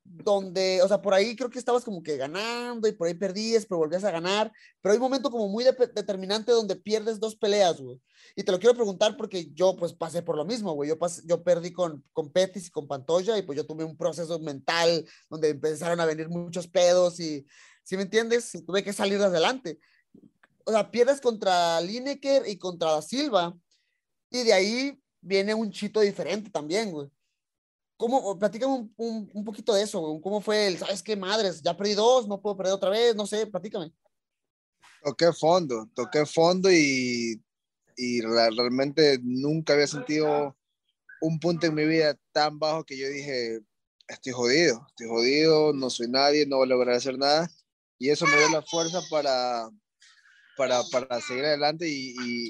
[0.08, 3.66] donde, o sea, por ahí creo que estabas como que ganando y por ahí perdías,
[3.66, 7.36] pero volvías a ganar, pero hay un momento como muy de- determinante donde pierdes dos
[7.36, 8.00] peleas, güey.
[8.36, 10.90] Y te lo quiero preguntar porque yo pues pasé por lo mismo, güey.
[10.90, 13.98] Yo, pas- yo perdí con, con Petis y con Pantoya y pues yo tuve un
[13.98, 17.46] proceso mental donde empezaron a venir muchos pedos y,
[17.84, 18.52] ¿sí me entiendes?
[18.66, 19.80] Tuve que salir adelante.
[20.66, 23.58] O sea, pierdes contra Lineker y contra Da Silva
[24.30, 27.10] y de ahí viene un chito diferente también, güey.
[27.98, 28.38] ¿Cómo?
[28.38, 30.22] Platícame un, un, un poquito de eso, güey.
[30.22, 31.62] ¿Cómo fue el, sabes qué madres?
[31.62, 33.94] Ya perdí dos, no puedo perder otra vez, no sé, platícame.
[35.04, 37.42] Toqué fondo, toqué fondo y,
[37.96, 40.56] y la- realmente nunca había sentido
[41.22, 43.62] un punto en mi vida tan bajo que yo dije,
[44.08, 47.50] estoy jodido, estoy jodido, no soy nadie, no voy a lograr hacer nada.
[47.98, 49.70] Y eso me dio la fuerza para,
[50.58, 52.50] para, para seguir adelante y, y,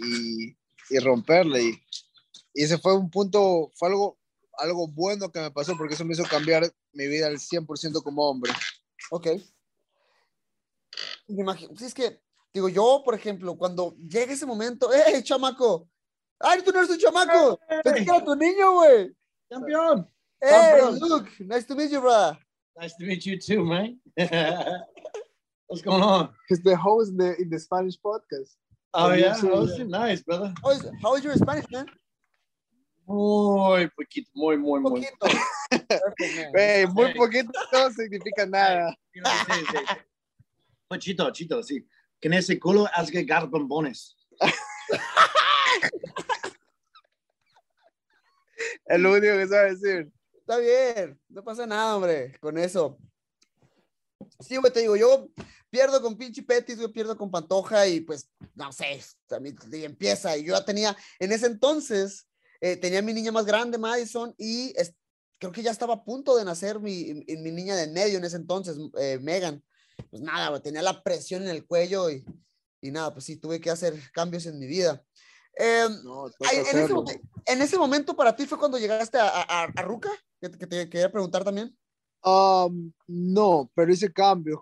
[0.49, 0.58] y,
[0.89, 1.62] y romperle.
[1.63, 1.81] Y,
[2.53, 4.17] ese fue un punto, fue algo,
[4.57, 8.29] algo bueno que me pasó porque eso me hizo cambiar mi vida al 100% como
[8.29, 8.51] hombre.
[9.11, 9.27] Ok.
[11.27, 12.21] Me imagino, si es que,
[12.53, 15.89] digo, yo, por ejemplo, cuando llega ese momento, ¡eh, chamaco!
[16.39, 17.59] ¡Ay, tú no eres un chamaco!
[17.83, 19.15] ¡Pensé que era tu niño, güey!
[19.49, 20.09] Campeón.
[20.39, 20.99] ¡Hey, Campeón.
[21.09, 21.31] Luke!
[21.39, 22.37] Nice to meet you, brother.
[22.79, 23.99] Nice to meet you too, man.
[25.67, 26.29] What's going on?
[26.47, 28.55] He's the host in the, in the Spanish podcast.
[28.93, 29.35] Oh, Oh, yeah.
[29.43, 30.53] Oh, nice, brother.
[30.63, 31.87] How is, how is your Spanish, man?
[33.05, 34.91] Muy poquito, muy, muy, muy.
[34.91, 35.27] poquito.
[36.93, 38.97] Muy poquito no significa nada.
[39.13, 39.77] Sí, sí, sí.
[40.87, 41.87] Pochito, chito, sí.
[42.19, 44.17] Que en ese culo has que bombones.
[48.85, 50.11] Es lo único que sabe decir.
[50.33, 52.97] Está bien, no pasa nada, hombre, con eso.
[54.39, 55.27] Sí, güey, te digo, yo
[55.69, 60.37] pierdo con pinche Petis, yo pierdo con Pantoja y pues, no sé, también empieza.
[60.37, 62.27] Y yo ya tenía, en ese entonces,
[62.61, 64.93] eh, tenía mi niña más grande, Madison, y es-
[65.39, 68.25] creo que ya estaba a punto de nacer mi, mi, mi niña de medio en
[68.25, 69.63] ese entonces, eh, Megan.
[70.09, 72.25] Pues nada, tenía la presión en el cuello y,
[72.81, 75.03] y nada, pues sí, tuve que hacer cambios en mi vida.
[75.57, 76.93] Eh, No, en, ese,
[77.45, 80.09] en ese momento para ti fue cuando llegaste a, a, a- Ruca,
[80.41, 81.77] que, te- que te quería preguntar también.
[82.23, 84.59] Um, no, pero hice cambios.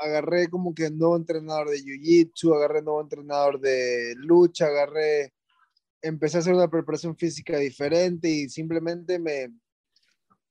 [0.00, 5.34] Agarré como que nuevo entrenador de Jiu-Jitsu, agarré nuevo entrenador de lucha, agarré,
[6.02, 9.52] empecé a hacer una preparación física diferente y simplemente me,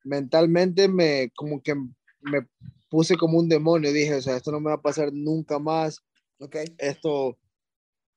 [0.03, 2.47] mentalmente me, como que me
[2.89, 3.91] puse como un demonio.
[3.91, 5.99] Dije, o sea, esto no me va a pasar nunca más.
[6.39, 6.55] Ok.
[6.77, 7.37] Esto,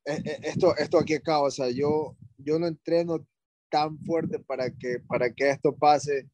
[0.05, 1.43] e- e- esto, esto aquí acaba.
[1.43, 3.27] O sea, yo, yo no entreno
[3.71, 6.29] tan fuerte para que, para que esto pase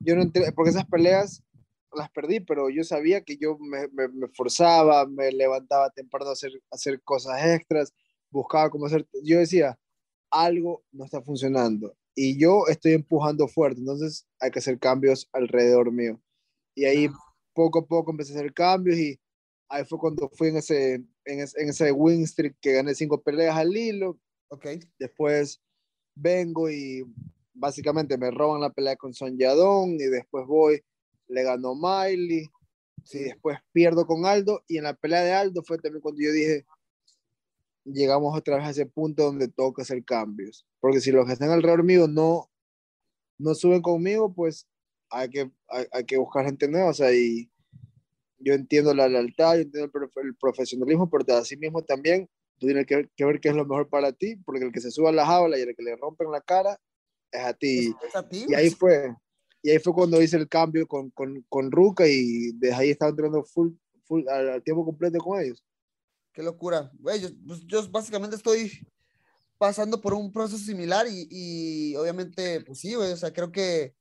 [0.00, 1.42] yo no entré, porque esas peleas
[1.92, 6.32] las perdí, pero yo sabía que yo me, me, me forzaba, me levantaba temprano a
[6.32, 7.92] hacer, a hacer cosas extras,
[8.30, 9.78] buscaba cómo hacer, yo decía,
[10.30, 11.96] algo no está funcionando.
[12.14, 16.20] Y yo estoy empujando fuerte, entonces hay que hacer cambios alrededor mío.
[16.74, 17.08] Y ahí
[17.54, 19.20] poco a poco empecé a hacer cambios y
[19.68, 23.20] ahí fue cuando fui en ese, en ese, en ese win streak que gané cinco
[23.22, 24.18] peleas al hilo,
[24.50, 24.66] Ok.
[24.98, 25.60] después
[26.14, 27.04] vengo y
[27.52, 30.82] básicamente me roban la pelea con Son Yadón y después voy,
[31.28, 32.48] le ganó Miley
[33.12, 34.62] y después pierdo con Aldo.
[34.66, 36.64] Y en la pelea de Aldo fue también cuando yo dije
[37.92, 40.66] llegamos otra vez a ese punto donde toca hacer cambios.
[40.80, 42.50] Porque si los que están alrededor mío no
[43.38, 44.66] no suben conmigo pues
[45.10, 46.90] hay que hay, hay que buscar gente nueva.
[46.90, 47.50] O sea y
[48.38, 52.86] yo entiendo la lealtad yo entiendo el, el profesionalismo pero así mismo también tú tienes
[52.86, 55.12] que, que ver qué es lo mejor para ti porque el que se suba a
[55.12, 56.78] la jaula y el que le rompen la cara
[57.30, 57.94] es a ti.
[58.06, 59.14] Es a ti, y ahí fue,
[59.62, 63.10] y ahí fue cuando hice el cambio con, con, con Ruca y desde ahí estaba
[63.10, 63.72] entrenando full,
[64.04, 65.62] full al tiempo completo con ellos.
[66.38, 66.88] Qué locura.
[67.00, 68.86] Güey, yo, pues, yo básicamente estoy
[69.58, 73.96] pasando por un proceso similar y, y obviamente, pues sí, güey, o sea, creo que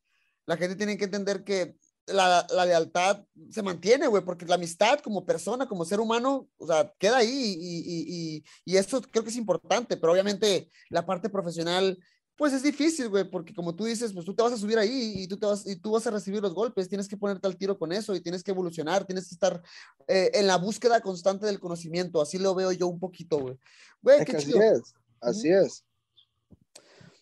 [0.45, 4.99] la gente tiene que entender que la, la lealtad se mantiene, güey, porque la amistad
[4.99, 9.23] como persona, como ser humano, o sea, queda ahí y, y, y, y esto creo
[9.23, 11.97] que es importante, pero obviamente la parte profesional,
[12.37, 15.23] pues es difícil, güey, porque como tú dices, pues tú te vas a subir ahí
[15.23, 17.57] y tú, te vas, y tú vas a recibir los golpes, tienes que ponerte al
[17.57, 19.61] tiro con eso y tienes que evolucionar, tienes que estar
[20.07, 23.57] eh, en la búsqueda constante del conocimiento, así lo veo yo un poquito, güey.
[24.03, 24.61] Güey, Es qué que así chido.
[24.61, 25.83] es, así es.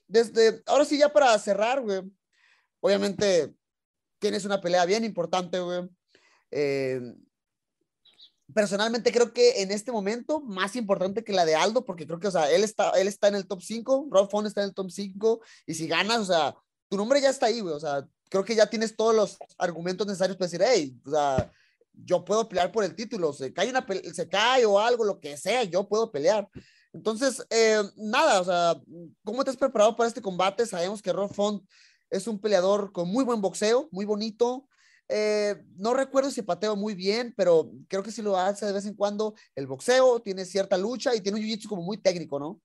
[0.08, 2.02] Desde, ahora sí, ya para cerrar, güey,
[2.82, 3.56] obviamente
[4.20, 5.90] tienes una pelea bien importante, güey.
[6.52, 7.02] Eh,
[8.54, 12.28] personalmente creo que en este momento más importante que la de Aldo, porque creo que,
[12.28, 14.74] o sea, él está, él está en el top 5, Rob Font está en el
[14.74, 16.56] top 5, y si ganas, o sea,
[16.88, 20.06] tu nombre ya está ahí, güey, o sea, creo que ya tienes todos los argumentos
[20.06, 21.52] necesarios para decir, hey, o sea,
[21.94, 25.38] yo puedo pelear por el título, se cae, una se cae o algo, lo que
[25.38, 26.48] sea, yo puedo pelear.
[26.94, 28.82] Entonces, eh, nada, o sea,
[29.24, 30.66] ¿cómo te has preparado para este combate?
[30.66, 31.64] Sabemos que Rob Font
[32.10, 34.68] es un peleador con muy buen boxeo, muy bonito.
[35.08, 38.86] Eh, no recuerdo si pateo muy bien, pero creo que sí lo hace de vez
[38.86, 39.36] en cuando.
[39.56, 42.62] El boxeo tiene cierta lucha y tiene un jiu-jitsu como muy técnico, ¿no?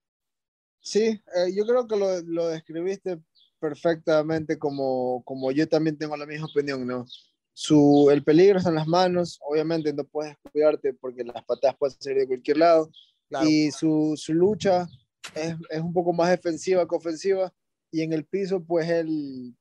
[0.81, 3.21] Sí, eh, yo creo que lo, lo describiste
[3.59, 7.05] perfectamente como, como yo también tengo la misma opinión, ¿no?
[7.53, 11.97] Su, el peligro está en las manos, obviamente no puedes cuidarte porque las patadas pueden
[12.01, 12.91] salir de cualquier lado,
[13.29, 13.47] Claro.
[13.49, 14.89] y su, su lucha
[15.35, 17.53] es, es un poco más defensiva que ofensiva,
[17.93, 19.55] y en el piso pues él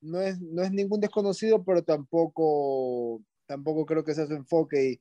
[0.00, 5.00] no es, no es ningún desconocido, pero tampoco, tampoco creo que sea su enfoque, y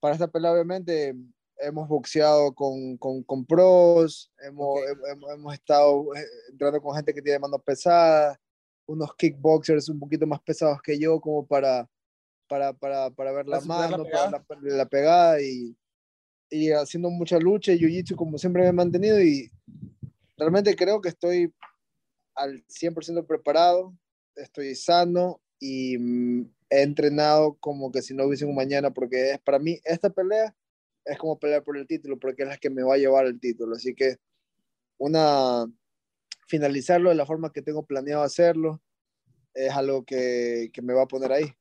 [0.00, 1.14] para esta pelea obviamente
[1.58, 4.98] hemos boxeado con, con, con pros, hemos, Ok.
[5.12, 8.38] hemos, hemos estado eh, entrando con gente que tiene manos pesadas,
[8.86, 11.88] unos kickboxers un poquito más pesados que yo como para,
[12.48, 14.44] para, para, para ver la mano, para la,
[14.76, 15.76] la pegada y,
[16.50, 17.72] y haciendo mucha lucha.
[17.72, 19.50] Y jiu-jitsu como siempre me he mantenido y
[20.36, 21.52] realmente creo que estoy
[22.34, 23.94] al 100% preparado,
[24.36, 29.40] estoy sano y mm, he entrenado como que si no hubiese un mañana porque es
[29.40, 30.54] para mí esta pelea
[31.04, 33.38] es como pelear por el título porque es la que me va a llevar el
[33.38, 34.16] título, así que
[34.98, 35.66] una
[36.46, 38.80] finalizarlo de la forma que tengo planeado hacerlo
[39.54, 41.54] es algo que, que me va a poner ahí.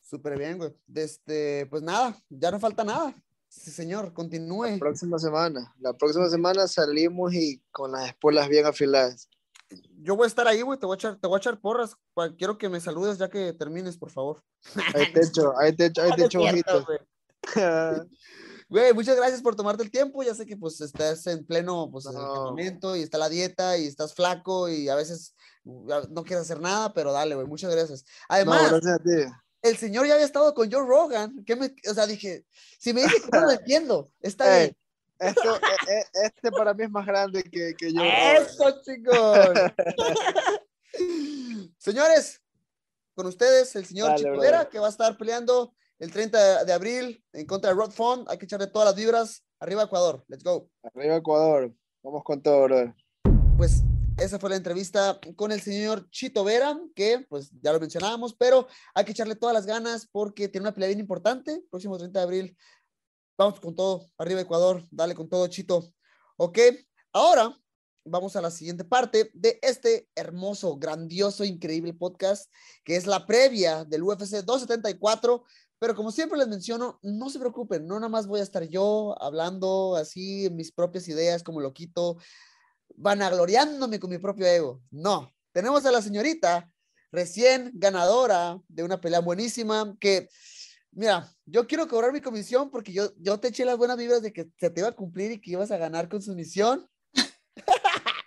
[0.00, 0.74] Súper bien, güey.
[0.86, 3.14] Desde, pues nada, ya no falta nada.
[3.48, 4.78] Sí, señor, La continúe.
[4.78, 9.28] próxima semana, la próxima semana salimos y con las espuelas bien afiladas.
[10.04, 11.96] Yo voy a estar ahí, güey, te voy a echar, te voy a echar porras.
[12.36, 14.42] Quiero que me saludes ya que termines, por favor.
[14.94, 16.84] Ahí te echo, ahí te echo, ahí te echo ojitos.
[18.68, 18.92] güey.
[18.92, 20.22] Muchas gracias por tomarte el tiempo.
[20.22, 22.34] Ya sé que pues estás en pleno pues, el No.
[22.34, 26.60] campamento y está la dieta y estás flaco y a veces uh, no quieres hacer
[26.60, 28.04] nada, pero dale, güey, muchas gracias.
[28.04, 29.32] No, Además, gracias a ti.
[29.62, 31.42] el señor ya había estado con Joe Rogan.
[31.46, 32.44] ¿qué me, o sea, dije,
[32.78, 34.76] si me dice que no lo entiendo, está Ey,
[35.18, 38.02] esto, e- e- este para mí es más grande que, que yo.
[38.02, 39.48] Eso, chicos.
[41.78, 42.40] Señores,
[43.14, 44.20] con ustedes, el señor.
[44.40, 48.28] Vera, que va a estar peleando el 30 de abril en contra de Rod Font.
[48.28, 49.44] Hay que echarle todas las vibras.
[49.60, 50.24] Arriba Ecuador.
[50.28, 50.68] Let's go.
[50.82, 51.72] Arriba Ecuador.
[52.02, 52.94] Vamos con todo, brother.
[53.56, 53.82] Pues
[54.18, 58.66] esa fue la entrevista con el señor Chito Vera, que pues ya lo mencionábamos, pero
[58.94, 61.62] hay que echarle todas las ganas porque tiene una pelea bien importante.
[61.70, 62.56] Próximo 30 de abril.
[63.36, 64.06] Vamos con todo.
[64.18, 64.86] Arriba Ecuador.
[64.90, 65.92] Dale con todo, Chito.
[66.36, 66.58] Ok.
[67.12, 67.56] Ahora
[68.04, 72.52] vamos a la siguiente parte de este hermoso, grandioso, increíble podcast,
[72.84, 75.44] que es la previa del UFC 274.
[75.78, 79.20] Pero como siempre les menciono, no se preocupen, no nada más voy a estar yo
[79.20, 82.16] hablando así mis propias ideas como loquito,
[82.96, 84.80] vanagloriándome con mi propio ego.
[84.90, 86.70] No, tenemos a la señorita
[87.10, 90.28] recién ganadora de una pelea buenísima que,
[90.94, 94.32] mira, yo quiero cobrar mi comisión porque yo, yo te eché las buenas vibras de
[94.32, 96.88] que se te iba a cumplir y que ibas a ganar con su misión.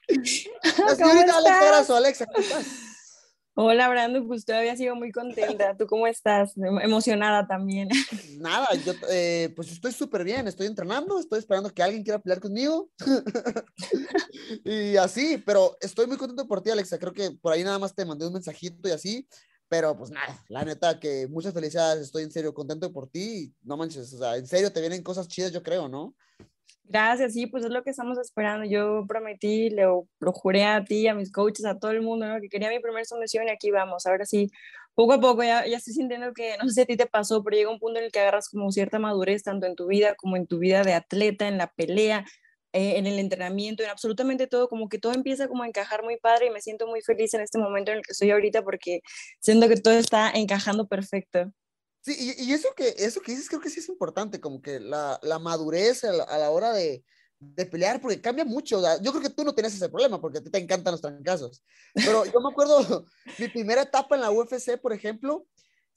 [0.07, 2.65] la señorita Alexa Alexa, ¿cómo estás?
[3.59, 5.75] Hola Brandon, pues todavía sigo muy contenta.
[5.75, 6.55] ¿Tú cómo estás?
[6.57, 7.89] Em- Emocionada también.
[8.37, 12.39] Nada, yo eh, pues estoy súper bien, estoy entrenando, estoy esperando que alguien quiera pelear
[12.39, 12.91] conmigo.
[14.63, 16.99] y así, pero estoy muy contento por ti, Alexa.
[16.99, 19.27] Creo que por ahí nada más te mandé un mensajito y así,
[19.69, 23.53] pero pues nada, la neta que muchas felicidades, estoy en serio contento por ti.
[23.63, 26.15] No manches, o sea, en serio te vienen cosas chidas, yo creo, ¿no?
[26.89, 28.65] Gracias, sí, pues es lo que estamos esperando.
[28.65, 32.39] Yo prometí, le lo juré a ti, a mis coaches, a todo el mundo, ¿no?
[32.39, 34.05] que quería mi primera sumisión y aquí vamos.
[34.05, 34.49] Ahora sí,
[34.95, 37.43] poco a poco ya, ya estoy sintiendo que, no sé si a ti te pasó,
[37.43, 40.15] pero llega un punto en el que agarras como cierta madurez, tanto en tu vida
[40.15, 42.25] como en tu vida de atleta, en la pelea,
[42.77, 46.17] eh, en el entrenamiento, en absolutamente todo, como que todo empieza como a encajar muy
[46.17, 49.01] padre y me siento muy feliz en este momento en el que estoy ahorita porque
[49.39, 51.51] siento que todo está encajando perfecto.
[52.01, 54.79] Sí, y, y eso, que, eso que dices creo que sí es importante, como que
[54.79, 57.03] la, la madurez a la, a la hora de,
[57.39, 58.79] de, pelear, porque cambia mucho.
[59.01, 61.63] Yo creo que tú no tienes ese problema, porque a ti te encantan los trancazos.
[61.95, 63.05] Pero yo me acuerdo,
[63.39, 65.47] mi primera etapa en la UFC, por ejemplo,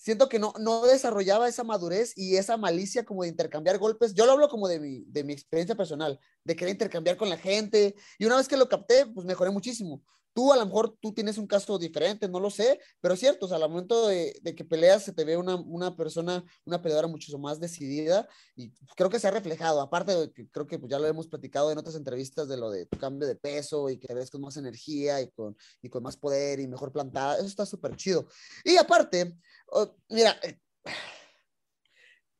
[0.00, 4.14] siento que no, no desarrollaba esa madurez y esa malicia como de intercambiar golpes.
[4.14, 7.36] Yo lo hablo como de mi, de mi experiencia personal, de querer intercambiar con la
[7.36, 7.94] gente.
[8.18, 10.02] Y una vez que lo capté, pues mejoré muchísimo.
[10.32, 13.46] Tú a lo mejor tú tienes un caso diferente, no lo sé, pero es cierto,
[13.46, 16.80] o sea, al momento de, de que peleas se te ve una, una, persona, una
[16.80, 20.78] peleadora mucho más decidida y creo que se ha reflejado, aparte de que creo que
[20.78, 23.90] pues, ya lo hemos platicado en otras entrevistas de lo de tu cambio de peso
[23.90, 27.36] y que ves con más energía y con, y con más poder y mejor plantada,
[27.36, 28.26] eso está súper chido.
[28.64, 30.58] Y aparte, oh, mira, eh,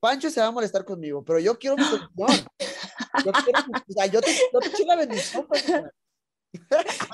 [0.01, 1.83] Pancho se va a molestar conmigo, pero yo quiero mi
[2.17, 2.47] opinión.
[3.25, 5.91] Yo, quiero, o sea, yo te, yo te echo la bendición, Pancho.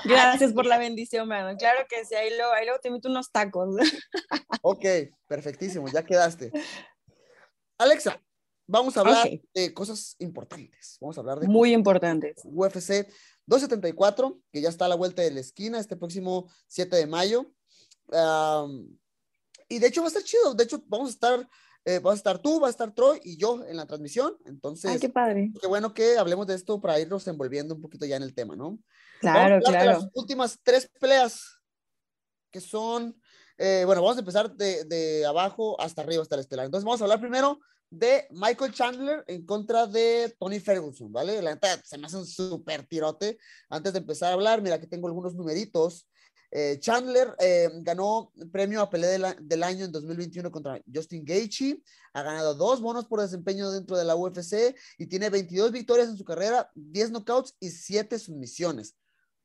[0.05, 1.57] Gracias por la bendición, Brandon.
[1.57, 3.75] Claro que sí, ahí luego, ahí luego te invito unos tacos.
[4.61, 4.85] Ok,
[5.27, 6.51] perfectísimo, ya quedaste.
[7.77, 8.21] Alexa,
[8.65, 9.41] vamos a hablar okay.
[9.53, 10.97] de cosas importantes.
[10.99, 12.41] Vamos a hablar de muy importantes.
[12.43, 13.07] UFC
[13.45, 17.51] 274, que ya está a la vuelta de la esquina este próximo 7 de mayo.
[18.07, 18.97] Um,
[19.69, 20.53] y de hecho va a estar chido.
[20.53, 21.49] De hecho, vamos a estar,
[21.87, 24.35] eh, vas a estar tú, va a estar Troy y yo en la transmisión.
[24.43, 25.53] Entonces, Ay, qué padre.
[25.61, 28.57] Qué bueno que hablemos de esto para irnos envolviendo un poquito ya en el tema,
[28.57, 28.77] ¿no?
[29.21, 29.91] Claro, claro.
[29.91, 31.61] las últimas tres peleas
[32.51, 33.17] que son,
[33.57, 36.65] eh, bueno, vamos a empezar de, de, abajo hasta arriba, hasta el estelar.
[36.65, 37.57] Entonces vamos a hablar primero
[37.89, 41.41] de Michael Chandler en contra de Tony Ferguson, ¿vale?
[41.41, 43.37] La neta se me hace un súper tirote.
[43.69, 46.05] Antes de empezar a hablar, mira que tengo algunos numeritos.
[46.49, 51.81] Eh, Chandler eh, ganó premio a pelea del año en 2021 contra Justin Gaethje,
[52.13, 56.17] ha ganado dos bonos por desempeño dentro de la UFC y tiene 22 victorias en
[56.17, 58.95] su carrera, 10 knockouts y 7 submisiones.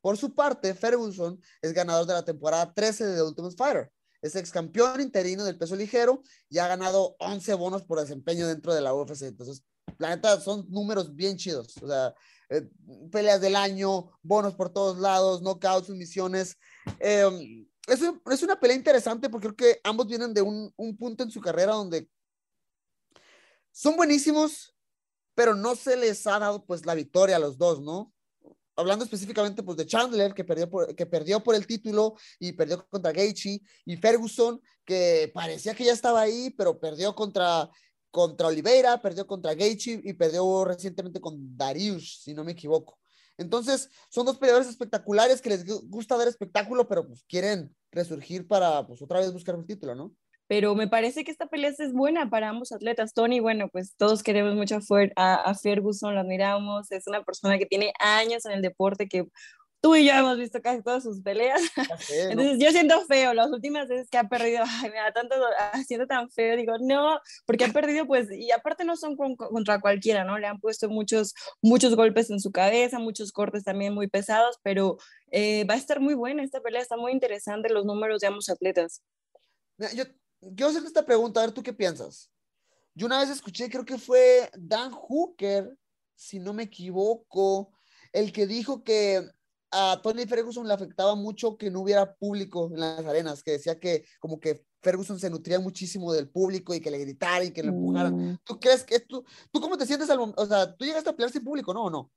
[0.00, 3.92] Por su parte, Ferguson es ganador de la temporada 13 de The Ultimate Fighter.
[4.20, 8.72] Es ex campeón interino del peso ligero y ha ganado 11 bonos por desempeño dentro
[8.72, 9.22] de la UFC.
[9.22, 9.64] Entonces,
[9.98, 11.76] la son números bien chidos.
[11.82, 12.14] O sea,
[12.52, 12.68] eh,
[13.10, 16.58] peleas del año, bonos por todos lados, knockouts, sumisiones.
[17.00, 21.24] Eh, es, es, una pelea interesante porque creo que ambos vienen de un, un punto
[21.24, 22.08] en su carrera donde
[23.72, 24.76] son buenísimos,
[25.34, 28.12] pero no se les ha dado pues la victoria a los dos, ¿no?
[28.76, 32.86] hablando específicamente pues de Chandler que perdió por, que perdió por el título y perdió
[32.88, 37.68] contra Gaethje y Ferguson que parecía que ya estaba ahí pero perdió contra
[38.12, 42.98] contra Oliveira, perdió contra Gaethje y perdió recientemente con Darius, si no me equivoco.
[43.36, 48.86] Entonces, son dos peleadores espectaculares que les gusta dar espectáculo, pero pues quieren resurgir para
[48.86, 50.14] pues otra vez buscar un título, ¿no?
[50.52, 53.14] pero me parece que esta pelea es buena para ambos atletas.
[53.14, 54.80] Tony, bueno, pues todos queremos mucho
[55.16, 59.28] a, a Ferguson, lo admiramos, es una persona que tiene años en el deporte, que
[59.82, 61.60] tú y yo hemos visto casi todas sus peleas.
[62.06, 62.64] Sé, Entonces ¿no?
[62.64, 65.34] yo siento feo, las últimas veces que ha perdido, ay, me da tanto,
[65.86, 69.80] siento tan feo, digo, no, porque ha perdido, pues, y aparte no son con, contra
[69.80, 70.38] cualquiera, ¿no?
[70.38, 74.96] Le han puesto muchos, muchos golpes en su cabeza, muchos cortes también muy pesados, pero
[75.32, 78.48] eh, va a estar muy buena esta pelea, está muy interesante los números de ambos
[78.48, 79.02] atletas.
[79.94, 80.04] Yo,
[80.40, 82.30] quiero hacerte esta pregunta, a ver tú qué piensas.
[82.94, 85.76] Yo una vez escuché, creo que fue Dan Hooker,
[86.14, 87.72] si no me equivoco,
[88.12, 89.28] el que dijo que
[89.72, 93.80] a Tony Ferguson le afectaba mucho que no hubiera público en las arenas, que decía
[93.80, 97.62] que como que Ferguson se nutría muchísimo del público y que le gritaran y que
[97.62, 98.14] le empujaran.
[98.32, 98.38] Mm.
[98.44, 101.32] ¿Tú crees que tú, tú cómo te sientes al O sea, tú llegaste a pelear
[101.32, 101.84] sin público, ¿no?
[101.84, 102.10] ¿O no?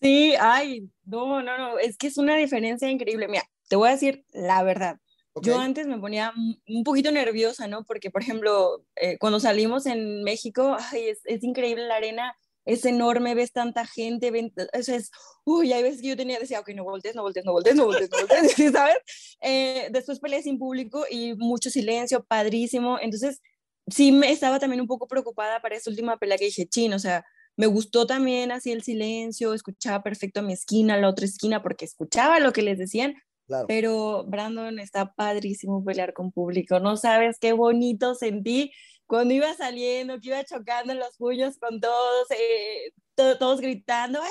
[0.00, 3.28] Sí, ay, no, no, no, es que es una diferencia increíble.
[3.28, 4.98] Mira, te voy a decir la verdad.
[5.32, 5.44] ¿Ok?
[5.46, 7.84] Yo antes me ponía un- un poquito nerviosa, ¿no?
[7.84, 12.34] Porque, por ejemplo, eh, cuando salimos en México, ay, es, es increíble la arena,
[12.66, 15.10] es enorme, ves tanta gente, ven, eso es,
[15.44, 17.84] uy, hay veces que yo tenía, decía, ok, no voltees, no voltees, no voltees, no
[17.86, 18.96] voltees, no voltees, ¿sí ¿sabes?
[19.40, 22.98] Eh, después peleé sin público y mucho silencio, padrísimo.
[23.00, 23.40] Entonces,
[23.86, 26.98] sí me estaba también un poco preocupada para esta última pelea que dije, chin, o
[26.98, 27.24] sea,
[27.56, 31.84] me gustó también así el silencio, escuchaba perfecto a mi esquina, la otra esquina, porque
[31.84, 33.14] escuchaba lo que les decían,
[33.46, 33.66] Claro.
[33.68, 36.80] pero Brandon está padrísimo pelear con público.
[36.80, 38.72] No sabes qué bonito sentí
[39.06, 44.26] cuando iba saliendo, que iba chocando los puños con todos, eh, to- todos gritando, "¡Eh,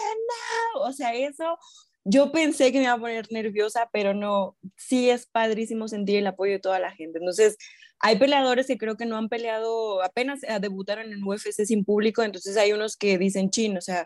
[0.75, 0.81] no!
[0.81, 1.57] O sea, eso
[2.03, 6.27] yo pensé que me iba a poner nerviosa, pero no, sí es padrísimo sentir el
[6.27, 7.17] apoyo de toda la gente.
[7.19, 7.57] Entonces,
[7.99, 12.21] hay peleadores que creo que no han peleado, apenas eh, debutaron en UFC sin público,
[12.23, 14.05] entonces hay unos que dicen, chin, o sea,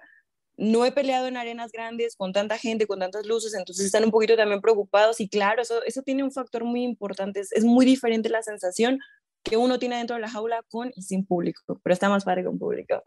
[0.58, 4.12] no he peleado en arenas grandes con tanta gente, con tantas luces, entonces están un
[4.12, 7.86] poquito también preocupados y claro, eso, eso tiene un factor muy importante, es, es muy
[7.86, 9.00] diferente la sensación
[9.44, 12.44] que uno tiene dentro de la jaula con y sin público, pero está más padre
[12.44, 13.02] con público.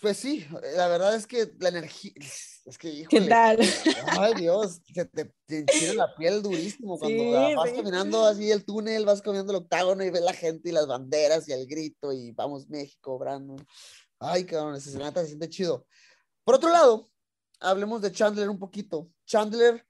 [0.00, 0.46] Pues sí,
[0.76, 2.12] la verdad es que la energía,
[2.64, 3.58] es que, ¿Qué híjole, tal?
[4.18, 7.76] ay Dios, se te, te la piel durísimo cuando Sí, vas sí.
[7.76, 11.48] caminando así el túnel, vas caminando el octágono y ves la gente y las banderas
[11.48, 13.64] y el grito y vamos México, Brandon.
[14.18, 15.86] Ay, cabrón, ese se neta se siente chido.
[16.44, 17.08] Por otro lado,
[17.60, 19.10] hablemos de Chandler un poquito.
[19.26, 19.84] Chandler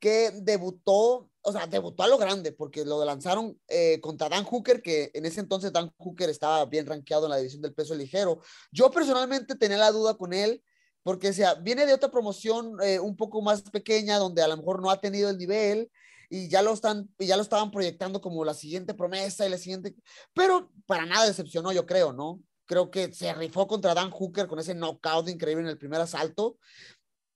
[0.00, 4.82] que debutó, o sea, debutó a lo grande, porque lo lanzaron eh, contra Dan Hooker,
[4.82, 8.40] que en ese entonces Dan Hooker estaba bien rankeado en la división del peso ligero.
[8.72, 10.62] Yo personalmente tenía la duda con él,
[11.02, 14.56] porque o sea, viene de otra promoción eh, un poco más pequeña, donde a lo
[14.56, 15.90] mejor no ha tenido el nivel,
[16.30, 19.94] y ya lo están, ya lo estaban proyectando como la siguiente promesa y la siguiente,
[20.34, 22.40] pero para nada decepcionó, yo creo, ¿no?
[22.66, 26.58] Creo que se rifó contra Dan Hooker con ese knockout increíble en el primer asalto.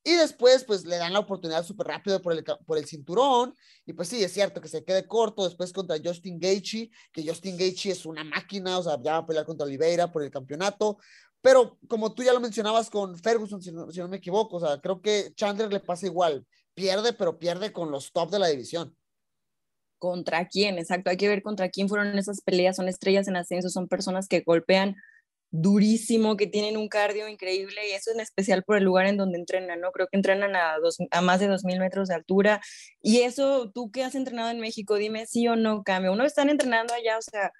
[0.05, 3.55] Y después, pues le dan la oportunidad súper rápido por el, por el cinturón.
[3.87, 7.57] Y pues sí, es cierto que se quede corto después contra Justin Gaethje, que Justin
[7.57, 10.99] Gaethje es una máquina, o sea, ya va a pelear contra Oliveira por el campeonato.
[11.41, 14.61] Pero como tú ya lo mencionabas con Ferguson, si no, si no me equivoco, o
[14.61, 16.47] sea, creo que Chandler le pasa igual.
[16.75, 18.97] Pierde, pero pierde con los top de la división.
[19.99, 20.79] ¿Contra quién?
[20.79, 24.27] Exacto, hay que ver contra quién fueron esas peleas, son estrellas en ascenso, son personas
[24.27, 24.97] que golpean
[25.53, 29.39] durísimo, que tienen un cardio increíble y eso en especial por el lugar en donde
[29.39, 29.93] entrenan, ¿no?
[29.93, 32.61] Creo que entrenan a, dos, a más de 2.000 metros de altura
[33.03, 36.11] y eso, tú que has entrenado en México, dime sí o no cambia.
[36.11, 37.53] Uno están entrenando allá, o sea,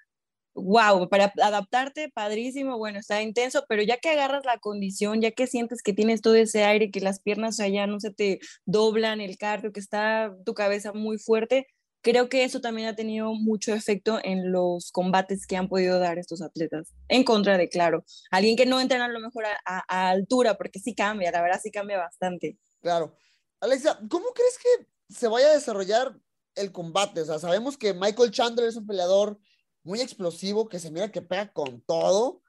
[0.55, 5.47] wow, para adaptarte, padrísimo, bueno, está intenso, pero ya que agarras la condición, ya que
[5.47, 9.37] sientes que tienes todo ese aire, que las piernas allá no se te doblan, el
[9.37, 11.67] cardio, que está tu cabeza muy fuerte,
[12.03, 16.19] creo que eso también ha tenido mucho efecto en los combates que han podido dar
[16.19, 16.93] estos atletas.
[17.07, 20.55] En contra de, claro, alguien que no entrena a lo mejor a, a- a altura,
[20.55, 22.59] porque sí cambia, la verdad sí cambia bastante.
[22.81, 23.17] Claro.
[23.59, 26.15] Alexa, ¿cómo crees que se vaya a desarrollar
[26.53, 27.21] el combate?
[27.21, 29.39] O sea, sabemos que Michael Chandler es un peleador
[29.83, 32.42] muy explosivo, que se mira que pega con todo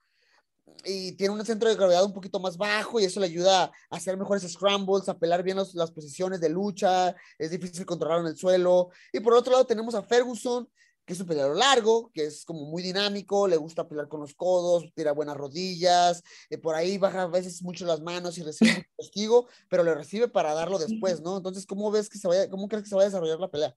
[0.85, 3.73] y tiene un centro de gravedad un poquito más bajo y eso le ayuda a
[3.97, 8.27] hacer mejores scrambles, a pelar bien los- las posiciones de lucha, es difícil controlar en
[8.27, 8.91] el suelo.
[9.12, 10.69] Y por otro lado tenemos a Ferguson,
[11.07, 14.35] que es un peleador largo, que es como muy dinámico, le gusta pelear con los
[14.35, 18.71] codos, tira buenas rodillas, eh, por ahí baja a veces mucho las manos y recibe
[18.87, 21.37] mucho castigo, pero lo recibe para darlo después, ¿no?
[21.37, 23.77] Entonces, ¿cómo ves que se vaya, cómo crees que se va a desarrollar la pelea?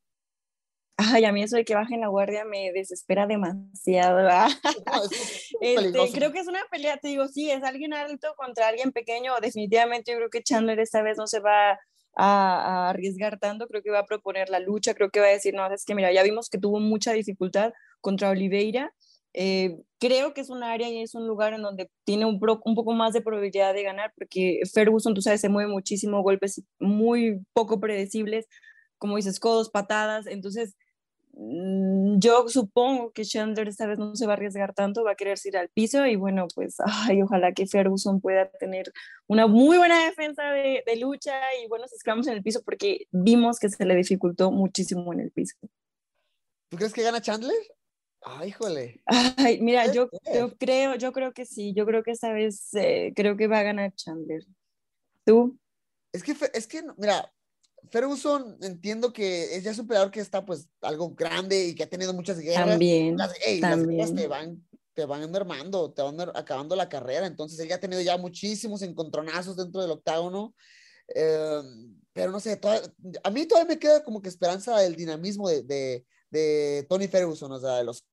[0.98, 4.16] Ay, a mí eso de que bajen la guardia me desespera demasiado.
[4.16, 4.48] ¿verdad?
[4.86, 5.12] No, es-
[5.62, 8.92] es Este, creo que es una pelea, te digo, sí, es alguien alto contra alguien
[8.92, 9.34] pequeño.
[9.42, 11.78] Definitivamente yo creo que Chandler esta vez no se va a,
[12.16, 15.54] a arriesgar tanto, creo que va a proponer la lucha, creo que va a decir,
[15.54, 18.92] no, es que mira, ya vimos que tuvo mucha dificultad contra Oliveira.
[19.34, 22.60] Eh, creo que es un área y es un lugar en donde tiene un, pro-
[22.66, 26.64] un poco más de probabilidad de ganar, porque Ferguson, tú sabes, se mueve muchísimo, golpes
[26.80, 28.48] muy poco predecibles,
[28.98, 30.76] como dices, codos, patadas, entonces
[31.40, 35.38] Yo supongo que Chandler esta vez no se va a arriesgar tanto, va a querer
[35.46, 36.78] ir al piso y bueno, pues
[37.14, 38.92] ay, ojalá que Ferguson pueda tener
[39.28, 43.60] una muy buena defensa de, de lucha y buenos scrums en el piso porque vimos
[43.60, 45.56] que se le dificultó muchísimo en el piso.
[46.70, 47.56] ¿Tú crees que gana Chandler?
[48.22, 49.02] Ay, híjole.
[49.06, 53.14] Ay, mira, yo, yo creo, yo creo que sí, yo creo que esta vez eh,
[53.16, 54.44] creo que va a ganar Chandler.
[55.24, 55.58] ¿Tú?
[56.12, 57.32] Es que, es que, mira,
[57.90, 61.84] Ferguson entiendo que es, ya es un peleador que está pues algo grande y que
[61.84, 62.66] ha tenido muchas guerras.
[62.72, 67.26] También, Las, ey, las guerras te van, te van mermando, te van acabando la carrera.
[67.28, 70.54] Entonces, ella ha tenido ya muchísimos encontronazos dentro del octágono.
[71.16, 71.62] eh,
[72.12, 72.82] pero no sé, toda-
[73.24, 77.52] a mí todavía me queda como que esperanza del dinamismo de, de, de Tony Ferguson,
[77.52, 78.04] o sea, de los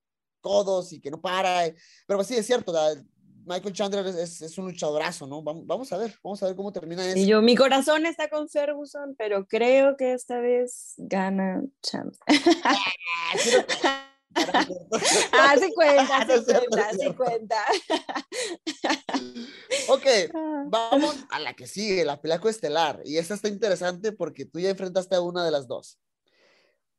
[0.43, 1.65] codos y que no para.
[2.07, 3.03] Pero pues sí, es cierto, o sea,
[3.47, 5.43] Michael Chandler es, es, es un luchadorazo, ¿no?
[5.43, 7.19] Vamos, vamos a ver, vamos a ver cómo termina eso.
[7.19, 12.15] Y yo, mi corazón está con Ferguson, pero creo que esta vez gana Champ.
[12.65, 12.75] Ah,
[13.39, 13.65] sí lo-
[15.33, 17.65] Ah, sí cuenta, sí cuenta, sí cuenta.
[19.89, 20.65] Ok, Ah.
[20.67, 23.01] vamos a la que sigue, la pelea coestelar.
[23.05, 25.99] Y esta está interesante porque tú ya enfrentaste a una de las dos.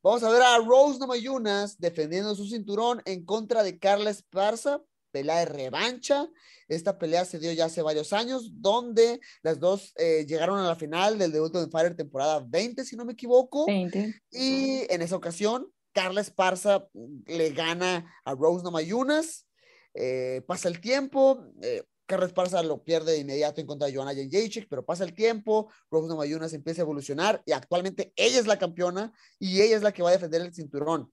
[0.02, 4.82] Vamos a ver a Rose Namajunas defendiendo su cinturón en contra de Carla Esparza,
[5.16, 6.30] pelea de revancha.
[6.68, 10.76] Esta pelea se dio ya hace varios años, donde las dos eh, llegaron a la
[10.76, 13.66] final del The Ultimate Fighter temporada 20, si no me equivoco.
[13.66, 14.14] 20.
[14.32, 19.48] Y en esa ocasión, Carla Esparza mm, le gana a Rose Namayunas.
[19.94, 21.46] Eh, pasa el tiempo.
[21.62, 25.14] eh, Carla Esparza lo pierde de inmediato en contra de Joanna Jędrzejczyk, pero pasa el
[25.14, 25.72] tiempo.
[25.90, 29.94] Rose Namayunas empieza a evolucionar y actualmente ella es la campeona y ella es la
[29.94, 31.10] que va a defender el cinturón.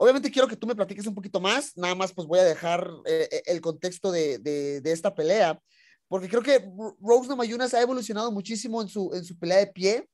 [0.00, 2.88] Obviamente quiero que tú me platiques un poquito más, nada más pues voy a dejar
[3.04, 5.60] eh, eh, el contexto de, de, esta pelea,
[6.06, 6.64] porque creo que
[7.00, 10.08] Rose Namayunas ha evolucionado muchísimo en su, en su pelea de pie,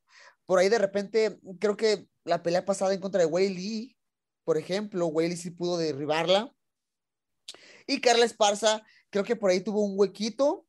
[0.47, 3.97] por ahí de repente, creo que la pelea pasada en contra de Wei Lee,
[4.45, 6.51] por ejemplo, Wei Lee sí pudo derribarla.
[7.87, 10.67] Y Carla Esparza, creo que por ahí tuvo un huequito,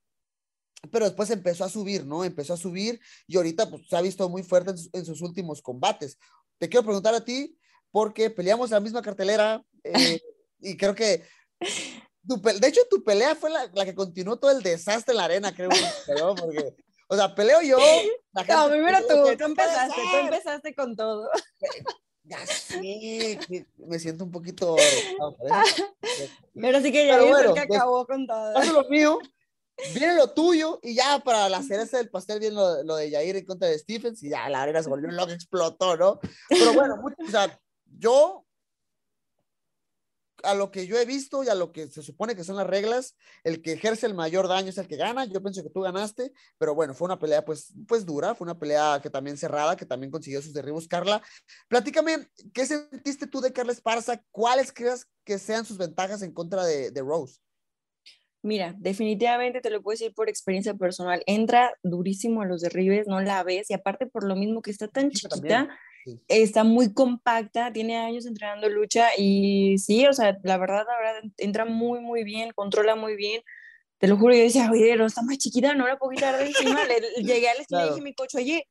[0.91, 2.23] pero después empezó a subir, ¿no?
[2.23, 6.17] Empezó a subir y ahorita pues se ha visto muy fuerte en sus últimos combates.
[6.57, 7.57] Te quiero preguntar a ti,
[7.95, 10.19] porque peleamos la misma cartelera eh,
[10.59, 11.23] y creo que
[12.27, 15.23] tu de hecho tu pelea fue la, la que continuó todo el desastre en la
[15.23, 15.69] arena, creo,
[16.19, 16.35] ¿no?
[16.35, 16.75] porque,
[17.07, 17.77] o sea, peleo yo.
[18.33, 21.29] la No, primero tú, tú empezaste, tú empezaste con todo.
[22.23, 23.39] Ya sé,
[23.77, 24.75] me siento un poquito.
[26.53, 28.61] Pero sí que ya bueno, que acabó con todo.
[28.73, 29.19] Lo mío,
[29.93, 33.35] viene lo tuyo y ya para la cereza del pastel viene lo, lo de Jair
[33.35, 36.19] en contra de Stephens y ya la arena se volvió loca, explotó, ¿no?
[36.49, 37.59] Pero bueno, mucho- o sea,
[37.97, 38.45] yo
[40.45, 42.67] a lo que yo he visto y a lo que se supone que son las
[42.67, 45.25] reglas, el que ejerce el mayor daño es el que gana.
[45.25, 48.57] Yo pienso que tú ganaste, pero bueno, fue una pelea pues, pues dura, fue una
[48.57, 50.87] pelea que también cerrada, que también consiguió sus derribos.
[50.87, 51.21] Carla,
[51.67, 54.21] platícame, ¿qué sentiste tú de Carla Esparza?
[54.31, 57.39] ¿Cuáles crees que sean sus ventajas en contra de, de Rose?
[58.45, 61.23] Mira, definitivamente te lo puedo decir por experiencia personal.
[61.25, 64.87] Entra durísimo a los derribes, no la ves, y aparte por lo mismo que está
[64.87, 65.67] tan Chiquita.
[66.27, 71.31] Está muy compacta, tiene años entrenando lucha y sí, o sea, la verdad, la verdad,
[71.37, 73.41] entra muy, muy bien, controla muy bien.
[73.97, 76.45] Te lo juro, yo decía, oye, pero está más chiquita, no la puedo quitar de
[76.47, 76.83] encima.
[76.85, 77.87] Le- le- llegué al y Claro.
[77.87, 78.67] dije a mi coche, oye,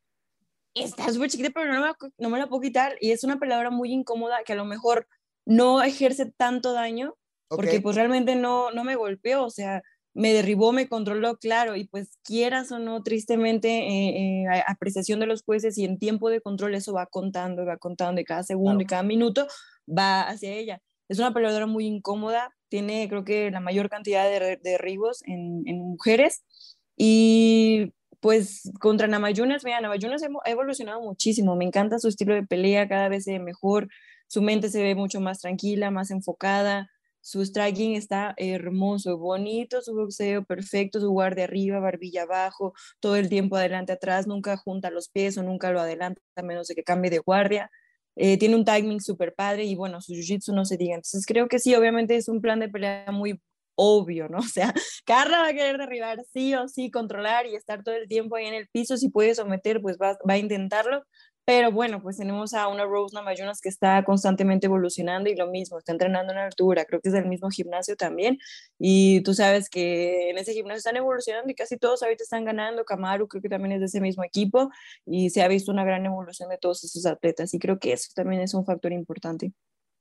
[0.74, 2.97] está súper chiquita, pero no me, no me la puedo quitar.
[3.01, 5.07] Y es una peleadora muy incómoda que a lo mejor
[5.47, 7.16] no ejerce tanto daño,
[7.49, 7.82] porque Ok.
[7.82, 9.82] pues realmente no, no me golpeó, o sea,
[10.15, 15.27] me derribó, me controló, claro, y pues quieras o no, tristemente, eh, eh, apreciación de
[15.27, 18.83] los jueces y en tiempo de control eso va contando, va contando, y cada segundo
[18.83, 19.47] y cada minuto
[19.87, 20.81] va hacia ella.
[21.09, 25.62] Es una peleadora muy incómoda, tiene creo que la mayor cantidad de de derribos en,
[25.67, 26.45] en mujeres,
[26.97, 32.89] y pues contra Namayunas, mira, Namayunas ha evolucionado muchísimo, me encanta su estilo de pelea,
[32.89, 33.89] cada vez se ve mejor,
[34.29, 36.91] su mente se ve mucho más tranquila, más enfocada,
[37.25, 43.31] su striking está hermoso, bonito, su boxeo perfecto, su guardia arriba, barbilla abajo, todo el
[43.31, 46.85] tiempo adelante, atrás, nunca junta los pies o nunca lo adelanta a menos de que
[46.85, 47.70] cambie de guardia.
[48.14, 50.97] Eh, tiene un timing súper padre y bueno, su jiu-jitsu no se diga.
[50.97, 53.41] Entonces creo que sí, obviamente es un plan de pelea muy
[53.75, 54.39] obvio, ¿no?
[54.41, 54.75] O sea,
[55.07, 58.45] Carla va a querer derribar sí o sí, controlar y estar todo el tiempo ahí
[58.47, 58.99] en el piso.
[58.99, 61.05] Si puede someter, pues va, va a intentarlo.
[61.47, 65.78] Pero bueno, pues tenemos a una Rose Namajunas que está constantemente evolucionando y lo mismo,
[65.78, 68.38] está entrenando en altura, creo que es del mismo gimnasio también.
[68.78, 72.84] Y tú sabes que en ese gimnasio están evolucionando y casi todos ahorita están ganando.
[72.84, 74.70] Kamaru creo que también es de ese mismo equipo
[75.05, 78.09] y se ha visto una gran evolución de todos esos atletas y creo que eso
[78.14, 79.53] también es un factor importante.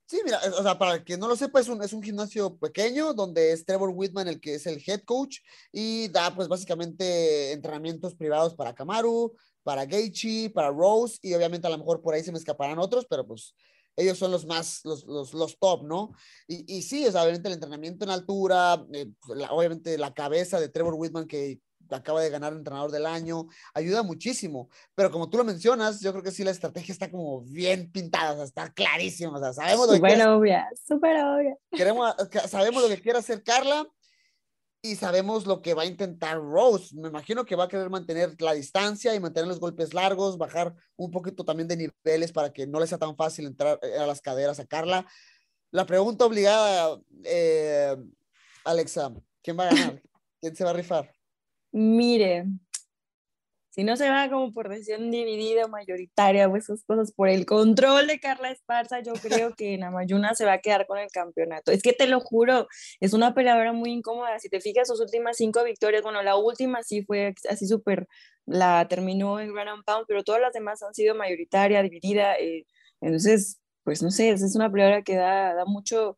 [0.06, 3.14] Sí, mira, o sea, para que no lo sepa, es un, es un gimnasio pequeño
[3.14, 5.38] donde es Trevor Whitman el que es el head coach
[5.72, 9.34] y da pues básicamente entrenamientos privados para Kamaru,
[9.64, 13.06] para Gaethje, para Rose y obviamente a lo mejor por ahí se me escaparán otros,
[13.08, 13.54] pero pues
[13.96, 16.12] ellos son los más, los, los, los top, ¿no?
[16.46, 20.60] Y, y sí, o sea, obviamente el entrenamiento en altura, eh, la- obviamente la cabeza
[20.60, 21.60] de Trevor Whitman que
[21.90, 26.24] acaba de ganar entrenador del año, ayuda muchísimo, pero como tú lo mencionas, yo creo
[26.24, 29.86] que sí la estrategia está como bien pintada, o sea, está clarísima, o sea, sabemos
[29.86, 31.56] lo que obvia, súper obvia.
[31.70, 33.86] queremos, que- sabemos lo que quiere hacer Carla
[34.84, 36.94] y sabemos lo que va a intentar Rose.
[36.94, 40.74] Me imagino que va a querer mantener la distancia y mantener los golpes largos, bajar
[40.96, 44.06] un poquito también de niveles para que no le sea tan fácil entrar eh, a
[44.06, 45.06] las caderas a Carla.
[45.70, 47.96] La pregunta obligada, eh,
[48.66, 49.10] Alexa,
[49.42, 50.02] ¿quién va a ganar?
[50.42, 51.10] ¿Quién se va a rifar?
[51.72, 52.44] Mire,
[53.74, 57.44] si no se va como por decisión dividida o mayoritaria o esas cosas por el
[57.44, 61.72] control de Carla Esparza, yo creo que Namayuna se va a quedar con el campeonato.
[61.72, 62.68] Es que te lo juro,
[63.00, 64.38] es una peleadora muy incómoda.
[64.38, 68.06] Si te fijas, sus últimas cinco victorias, bueno, la última sí fue así súper,
[68.46, 72.38] la terminó en Grand and Pound, pero todas las demás han sido mayoritaria, dividida.
[72.38, 72.66] Eh,
[73.00, 76.16] entonces, pues no sé, es una peleadora que da, da mucho,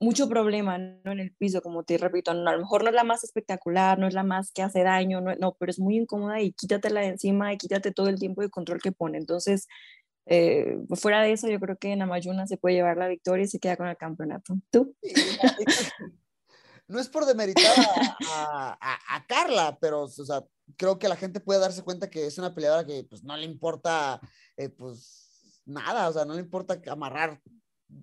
[0.00, 1.12] mucho problema ¿no?
[1.12, 3.98] en el piso, como te repito, no, a lo mejor no es la más espectacular,
[3.98, 7.00] no es la más que hace daño, no, no pero es muy incómoda y quítatela
[7.00, 9.18] de encima y quítate todo el tiempo de control que pone.
[9.18, 9.66] Entonces,
[10.26, 13.58] eh, fuera de eso, yo creo que Namayuna se puede llevar la victoria y se
[13.58, 14.54] queda con el campeonato.
[14.70, 14.94] ¿Tú?
[16.90, 17.78] No es por demeritar
[18.30, 20.42] a, a, a, Carla, pero o sea,
[20.78, 23.44] creo que la gente puede darse cuenta que es una peleadora que pues, no le
[23.44, 24.18] importa
[24.56, 27.42] eh, pues, nada, o sea, no le importa amarrar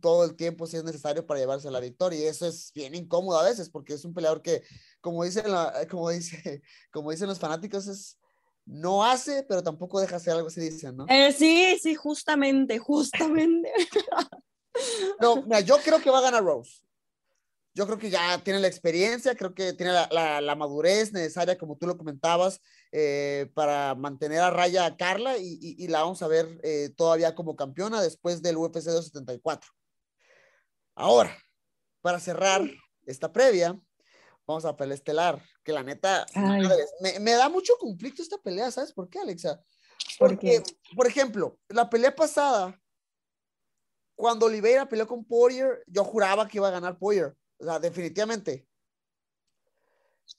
[0.02, 2.20] todo el tiempo si es necesario para llevarse la victoria.
[2.20, 4.64] Y eso es bien incómodo a veces, porque es un peleador que,
[5.02, 6.62] como dicen, la, como dice,
[6.92, 8.18] como dicen los fanáticos, es
[8.66, 11.06] no hace, pero tampoco deja hacer algo, se dicen, ¿no?
[11.08, 13.72] Eh, sí, sí, justamente, justamente.
[15.22, 16.82] no, mira, yo creo que va a ganar Rose.
[17.76, 21.58] Yo creo que ya tiene la experiencia, creo que tiene la, la, la madurez necesaria,
[21.58, 22.62] como tú lo comentabas,
[22.94, 26.94] eh, para mantener a raya a Carla y, y, y la vamos a ver eh,
[26.96, 29.70] todavía como campeona después del UFC 274.
[30.96, 31.38] Ahora,
[32.02, 32.62] para cerrar
[33.06, 33.78] esta previa,
[34.48, 38.72] vamos a pelea estelar, que la neta, madre, me, me, da mucho conflicto esta pelea,
[38.72, 39.62] ¿sabes por qué, Alexa?
[40.18, 42.80] Porque, ¿Por, por ejemplo, la pelea pasada,
[44.16, 48.68] cuando Oliveira peleó con Poirier, yo juraba que iba a ganar Poirier, o sea, definitivamente.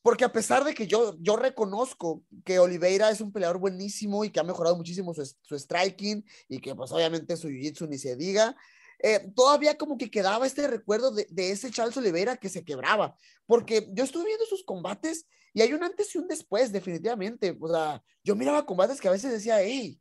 [0.03, 4.31] Porque a pesar de que yo, yo reconozco que Oliveira es un peleador buenísimo y
[4.31, 8.17] que ha mejorado muchísimo su, su striking y que pues obviamente su jiu-jitsu ni se
[8.17, 8.57] diga,
[8.99, 13.17] eh, todavía como que quedaba este recuerdo de, de, ese Charles Oliveira que se quebraba,
[13.47, 17.57] porque yo estuve viendo sus combates y hay un antes y un después, definitivamente.
[17.59, 19.99] O sea, yo miraba combates que a veces decía, hey,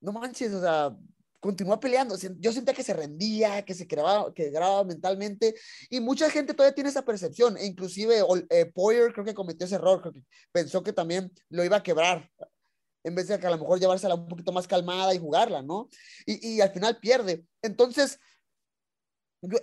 [0.00, 0.96] no manches, o sea,
[1.40, 2.16] continúa peleando.
[2.38, 5.54] Yo sentía que se rendía, que se quebraba, que grababa mentalmente,
[5.88, 9.76] y mucha gente todavía tiene esa percepción, e inclusive eh, Poirier creo que cometió ese
[9.76, 10.12] error,
[10.52, 12.30] pensó que también lo iba a quebrar,
[13.04, 15.88] en vez de que a lo mejor llevársela un poquito más calmada y jugarla, ¿no?
[16.26, 17.44] Y, y al final pierde.
[17.62, 18.18] Entonces,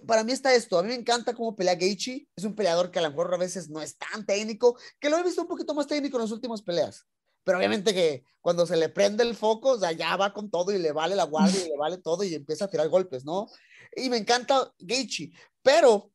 [0.07, 2.99] para mí está esto, a mí me encanta cómo pelea Gaethje, es un peleador que
[2.99, 5.73] a lo mejor a veces no es tan técnico, que lo he visto un poquito
[5.73, 7.05] más técnico en las últimas peleas,
[7.45, 10.73] pero obviamente que cuando se le prende el foco, o sea, ya va con todo
[10.73, 13.47] y le vale la guardia y le vale todo y empieza a tirar golpes, ¿no?
[13.95, 15.31] Y me encanta Gaethje,
[15.61, 16.11] pero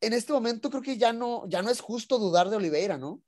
[0.00, 3.22] en este momento creo que ya no, ya no es justo dudar de Oliveira, ¿no?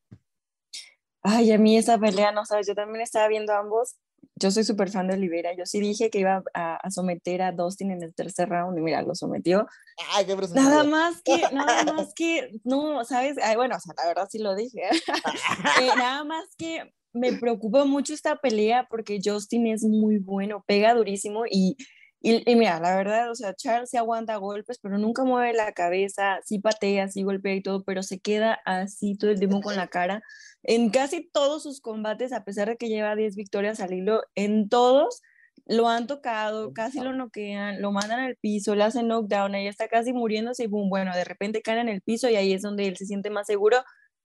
[1.22, 3.96] Ay, a mí esa pelea, no sabes, yo también estaba viendo ambos.
[4.36, 5.54] Yo soy súper fan de Oliveira.
[5.56, 8.82] Yo sí dije que iba a, a, someter a Dustin en el tercer round y
[8.82, 9.66] mira, lo sometió.
[10.12, 13.36] Ay, qué nada más que, nada más que, no, ¿sabes?
[13.42, 14.82] Ay, bueno, o sea, la verdad sí lo dije.
[15.80, 20.94] eh, nada más que me preocupa mucho esta pelea porque Justin es muy bueno, pega
[20.94, 21.76] durísimo y,
[22.20, 25.72] y, y, mira, la verdad, o sea, Charles se aguanta golpes, pero nunca mueve la
[25.72, 29.76] cabeza, sí patea, sí golpea y todo, pero se queda así todo el tiempo con
[29.76, 30.22] la cara.
[30.62, 34.68] En casi todos sus combates, a pesar de que lleva 10 victorias al hilo, en
[34.68, 35.22] todos
[35.66, 39.88] lo han tocado, casi lo noquean, lo mandan al piso, le hacen knockdown, ahí está
[39.88, 42.86] casi muriéndose y boom, bueno, de repente cae en el piso y ahí es donde
[42.86, 43.78] él se siente más seguro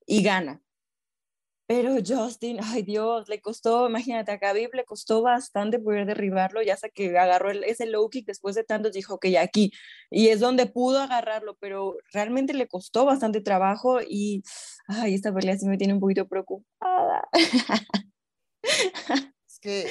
[0.06, 0.62] y gana.
[1.70, 6.74] Pero Justin, ay Dios, le costó, imagínate, a Khabib le costó bastante poder derribarlo, ya
[6.74, 9.72] hasta que agarró el, ese low kick después de tantos, dijo ya aquí,
[10.10, 14.42] y es donde pudo agarrarlo, pero realmente le costó bastante trabajo y,
[14.88, 17.30] ay, esta pelea sí me tiene un poquito preocupada.
[19.48, 19.88] Es que,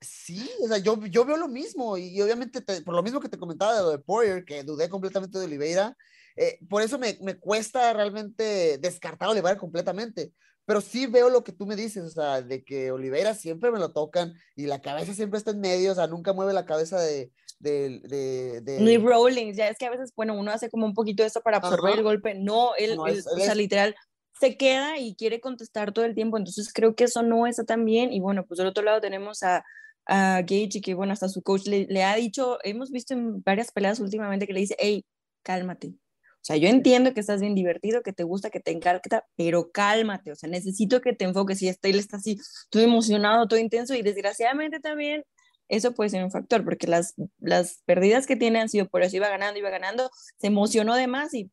[0.00, 3.20] sí, o sea, yo, yo veo lo mismo, y, y obviamente, te, por lo mismo
[3.20, 5.96] que te comentaba de lo de Poirier, que dudé completamente de Oliveira,
[6.36, 10.32] eh, por eso me, me cuesta realmente descartar a Oliveira completamente
[10.64, 13.78] pero sí veo lo que tú me dices, o sea, de que Oliveira siempre me
[13.78, 17.00] lo tocan y la cabeza siempre está en medio, o sea, nunca mueve la cabeza
[17.00, 17.32] de...
[17.58, 18.80] de, de, de...
[18.80, 21.56] Ni rolling, ya es que a veces, bueno, uno hace como un poquito eso para
[21.58, 21.98] absorber Ajá.
[21.98, 23.56] el golpe, no, él, no, él, es, o sea, es...
[23.56, 23.94] literal,
[24.38, 27.84] se queda y quiere contestar todo el tiempo, entonces creo que eso no está tan
[27.84, 29.64] bien, y bueno, pues del otro lado tenemos a,
[30.06, 33.70] a Gage, que bueno, hasta su coach le, le ha dicho, hemos visto en varias
[33.72, 35.04] peleas últimamente que le dice, hey,
[35.42, 35.94] cálmate,
[36.42, 39.70] o sea, yo entiendo que estás bien divertido, que te gusta, que te encanta, pero
[39.70, 42.36] cálmate, o sea, necesito que te enfoques y este, él está así,
[42.68, 45.24] todo emocionado, todo intenso y desgraciadamente también
[45.68, 49.16] eso puede ser un factor, porque las, las pérdidas que tiene han sido por eso,
[49.16, 51.48] iba ganando, iba ganando, se emocionó de más y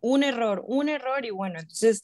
[0.00, 2.02] un error, un error y bueno, entonces,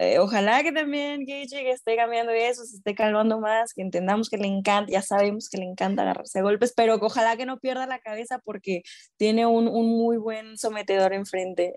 [0.00, 4.38] eh, ojalá que también Gaethje esté cambiando eso, se esté calmando más, que entendamos que
[4.38, 7.84] le encanta, ya sabemos que le encanta agarrarse a golpes, pero ojalá que no pierda
[7.88, 8.82] la cabeza porque
[9.16, 11.74] tiene un, un muy buen sometedor enfrente.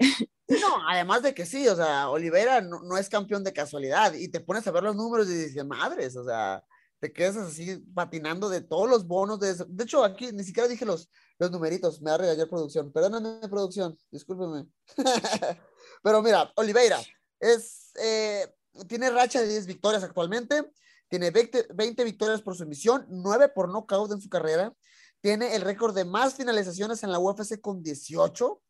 [0.47, 4.27] No, además de que sí, o sea, Oliveira no, no, es campeón de casualidad y
[4.27, 6.63] te pones a ver los números y dices, madres, o sea,
[6.99, 9.65] te quedas así patinando de todos los bonos de eso.
[9.67, 11.09] De hecho, aquí ni siquiera dije los,
[11.39, 12.91] los numeritos, me va a regañar producción.
[12.91, 14.67] Perdóname, producción, discúlpeme.
[16.03, 16.99] Pero mira, Oliveira
[17.41, 18.47] es, eh,
[18.87, 20.71] tiene racha de 10 victorias actualmente,
[21.09, 24.73] tiene 20, 20 victorias por sumisión, 9 por nocaut en su carrera,
[25.19, 28.61] tiene el récord de más finalizaciones en la UFC con 18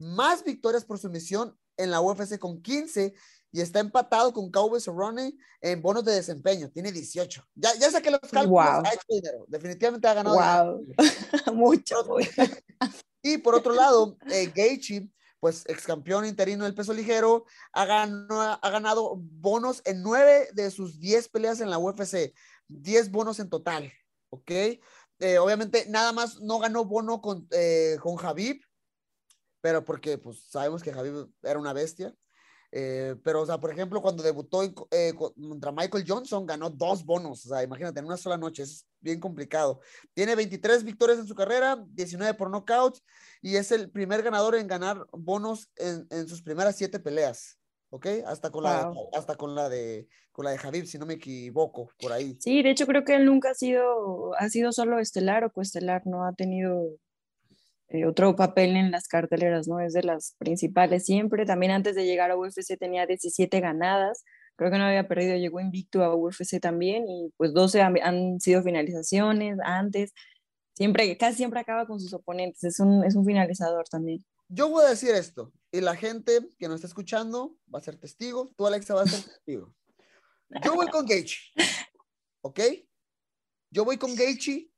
[0.00, 3.14] más victorias por sumisión en la UFC con 15
[3.52, 6.70] y está empatado con Cowboy Cerrone en bonos de desempeño.
[6.70, 7.48] Tiene 18.
[7.54, 8.48] Ya, ya saqué los cálculos.
[8.48, 8.82] Wow.
[8.84, 9.44] Ha hecho dinero.
[9.48, 10.36] Definitivamente ha ganado.
[10.36, 10.86] Wow.
[11.54, 11.96] Mucho.
[13.22, 15.08] y por otro lado, eh, Gaethje,
[15.40, 20.70] pues ex campeón interino del peso ligero, ha ganado, ha ganado bonos en 9 de
[20.70, 22.34] sus 10 peleas en la UFC.
[22.68, 23.92] 10 bonos en total.
[24.28, 24.50] ¿Ok?
[24.50, 28.62] Eh, obviamente, nada más no ganó bono con, eh, con Javib
[29.60, 32.14] pero porque pues sabemos que Javier era una bestia.
[32.72, 37.44] Eh, pero, o sea, por ejemplo, cuando debutó eh, contra Michael Johnson, ganó dos bonos.
[37.46, 39.80] O sea, imagínate, en una sola noche, es bien complicado.
[40.14, 42.98] Tiene 23 victorias en su carrera, 19 por knockout,
[43.42, 47.58] y es el primer ganador en ganar bonos en, en sus primeras siete peleas.
[47.92, 48.06] ¿Ok?
[48.24, 51.90] Hasta con, la, hasta con la de con la de Javib, si no me equivoco,
[51.98, 52.36] por ahí.
[52.40, 56.06] Sí, de hecho creo que él nunca ha sido, ha sido solo estelar o coestelar,
[56.06, 56.98] no ha tenido
[57.88, 59.80] eh, otro papel en las carteleras, ¿no?
[59.80, 61.44] Es de las principales siempre.
[61.44, 64.24] También antes de llegar a UFC tenía 17 ganadas,
[64.60, 68.40] creo que no había perdido, llegó invicto a UFC también y pues 12 han, han
[68.40, 70.12] sido finalizaciones antes.
[70.76, 74.22] Siempre, casi siempre acaba con sus oponentes, es un, es un finalizador también.
[74.48, 77.96] Yo voy a decir esto, y la gente que nos está escuchando va a ser
[77.96, 79.74] testigo, tú Alexa vas a ser testigo.
[80.62, 81.38] Yo voy con Gaethje,
[82.42, 82.60] ¿ok?
[83.70, 84.70] Yo voy con Gaethje,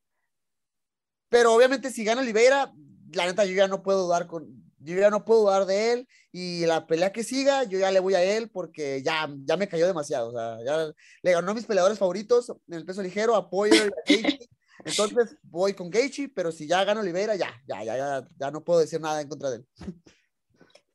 [1.29, 2.73] pero obviamente si gana Oliveira,
[3.15, 6.09] la neta yo ya no puedo dudar con, yo ya no puedo dudar de él
[6.33, 9.69] y la pelea que siga, yo ya le voy a él porque ya, ya me
[9.69, 13.35] cayó demasiado, o sea, ya le ganó a mis peleadores favoritos en el peso ligero,
[13.35, 13.75] apoyo
[14.85, 18.65] entonces voy con Gaethje, pero si ya gana Oliveira, ya, ya, ya, ya, ya no
[18.65, 19.67] puedo decir nada en contra de él.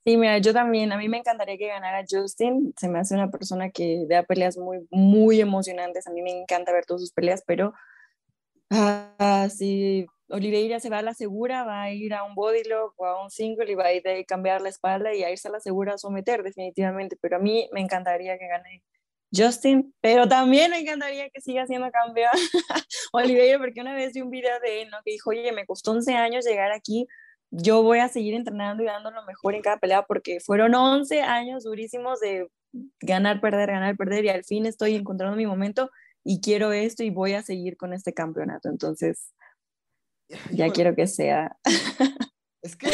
[0.05, 3.29] Sí, mira, yo también, a mí me encantaría que ganara Justin, se me hace una
[3.29, 7.43] persona que da peleas muy, muy emocionantes, a mí me encanta ver todas sus peleas,
[7.45, 7.73] pero
[8.69, 12.93] ah, si Oliveira se va a la segura, va a ir a un body lock
[12.97, 15.47] o a un single y va a ir a cambiar la espalda y a irse
[15.47, 18.83] a la segura a someter definitivamente, pero a mí me encantaría que gane
[19.33, 22.31] Justin, pero también me encantaría que siga siendo campeón
[23.11, 24.97] Oliveira, porque una vez vi un video de él, ¿no?
[25.03, 27.07] Que dijo, oye, me costó 11 años llegar aquí,
[27.51, 31.21] yo voy a seguir entrenando y dando lo mejor en cada pelea porque fueron 11
[31.21, 32.47] años durísimos de
[33.01, 35.89] ganar, perder, ganar, perder y al fin estoy encontrando mi momento
[36.23, 38.69] y quiero esto y voy a seguir con este campeonato.
[38.69, 39.33] Entonces,
[40.51, 41.57] ya Híjole, quiero que sea.
[42.63, 42.89] Es que,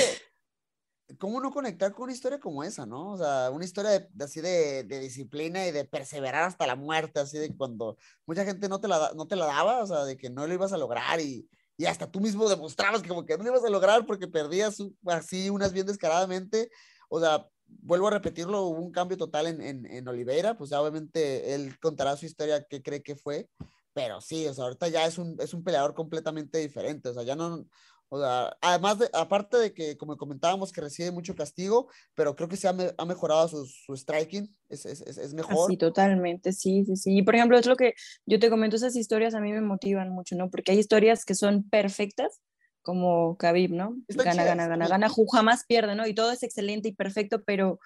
[1.18, 3.14] ¿cómo no conectar con una historia como esa, no?
[3.14, 6.76] O sea, una historia de, de así de, de disciplina y de perseverar hasta la
[6.76, 10.04] muerte, así de cuando mucha gente no te la, no te la daba, o sea,
[10.04, 13.26] de que no lo ibas a lograr y, y hasta tú mismo demostrabas que como
[13.26, 16.70] que no lo ibas a lograr porque perdías así unas bien descaradamente.
[17.10, 20.82] O sea, vuelvo a repetirlo, hubo un cambio total en, en, en Oliveira, pues ya
[20.82, 23.50] obviamente él contará su historia, qué cree que fue,
[23.94, 27.24] pero sí, o sea, ahorita ya es un, es un peleador completamente diferente, o sea,
[27.24, 27.66] ya no,
[28.10, 32.48] o sea, además de, aparte de que, como comentábamos, que recibe mucho castigo, pero creo
[32.50, 35.72] que se ha, me- ha mejorado su, su striking, es, es, es, mejor.
[35.72, 37.18] Así, totalmente, sí, sí, sí.
[37.18, 37.94] Y por ejemplo, es lo que
[38.26, 40.50] yo te comento, esas historias a mí me motivan mucho, ¿no?
[40.50, 42.42] Porque hay historias que son perfectas,
[42.82, 43.98] como Khabib, ¿no?
[44.08, 44.92] Están Gana, chidas, gana, gana, sí.
[44.92, 46.06] gana, ju- jamás pierde, ¿no?
[46.08, 47.80] Y todo es excelente y perfecto, pero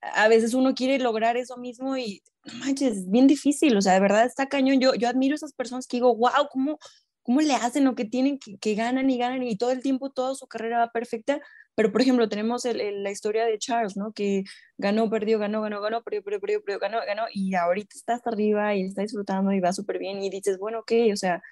[0.00, 3.94] a veces uno quiere lograr eso mismo y, no manches, es bien difícil, o sea,
[3.94, 4.80] de verdad está cañón.
[4.80, 6.78] Yo, yo admiro esas personas que digo, wow, ¿cómo,
[7.22, 10.10] cómo le hacen lo que tienen, que, que ganan y ganan y todo el tiempo,
[10.10, 11.40] toda su carrera va perfecta?
[11.74, 14.12] Pero, por ejemplo, tenemos el- el- la historia de Charles, ¿no?
[14.12, 14.44] Que
[14.78, 18.30] ganó, perdió, ganó, ganó, ganó, perdió, perdió, perdió, perdió, ganó, ganó, y ahorita está hasta
[18.30, 21.42] arriba y está disfrutando y va súper bien y dices, bueno, ok, o sea,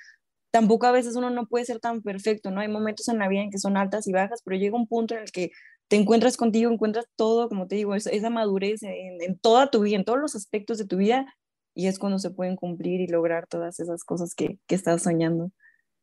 [0.50, 2.60] tampoco a veces uno no puede ser tan perfecto, ¿no?
[2.60, 5.14] Hay momentos en la vida en que son altas y bajas, pero llega un punto
[5.14, 5.50] en el que
[5.88, 9.96] te encuentras contigo, encuentras todo, como te digo, esa, madurez en, en toda tu vida,
[9.96, 11.26] en todos los aspectos de tu vida,
[11.74, 15.50] y es cuando se pueden cumplir y lograr todas esas cosas que, que estás soñando.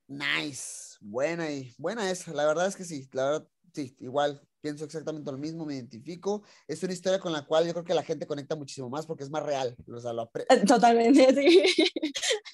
[0.08, 4.86] Nice, buena y buena esa, la verdad es que sí, la verdad, sí, igual, pienso
[4.86, 8.04] exactamente lo mismo, me identifico, es una historia con la cual yo creo que la
[8.04, 11.74] gente conecta muchísimo más porque es más real, o sea, lo apre- Totalmente, sí.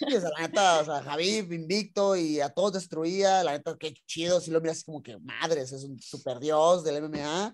[0.09, 4.51] La neta, o sea, Javib invicto y a todos destruía, la neta, qué chido, si
[4.51, 7.53] lo miras como que madres, es un super dios del MMA,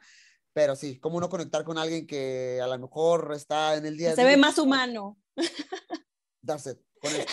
[0.53, 4.11] pero sí, cómo no conectar con alguien que a lo mejor está en el día
[4.15, 4.31] Se día.
[4.31, 5.17] ve más humano.
[6.45, 7.27] That's it, con eso.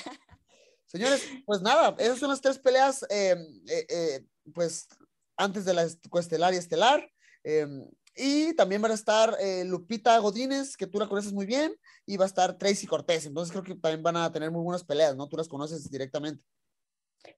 [0.86, 3.36] Señores, pues nada, esas son las tres peleas, eh,
[3.68, 4.88] eh, eh, pues
[5.36, 7.08] antes de la est- coestelar y estelar.
[8.14, 11.74] Y también van a estar eh, Lupita Godínez, que tú la conoces muy bien,
[12.06, 13.26] y va a estar Tracy Cortés.
[13.26, 15.28] Entonces creo que también van a tener muy buenas peleas, ¿no?
[15.28, 16.42] Tú las conoces directamente.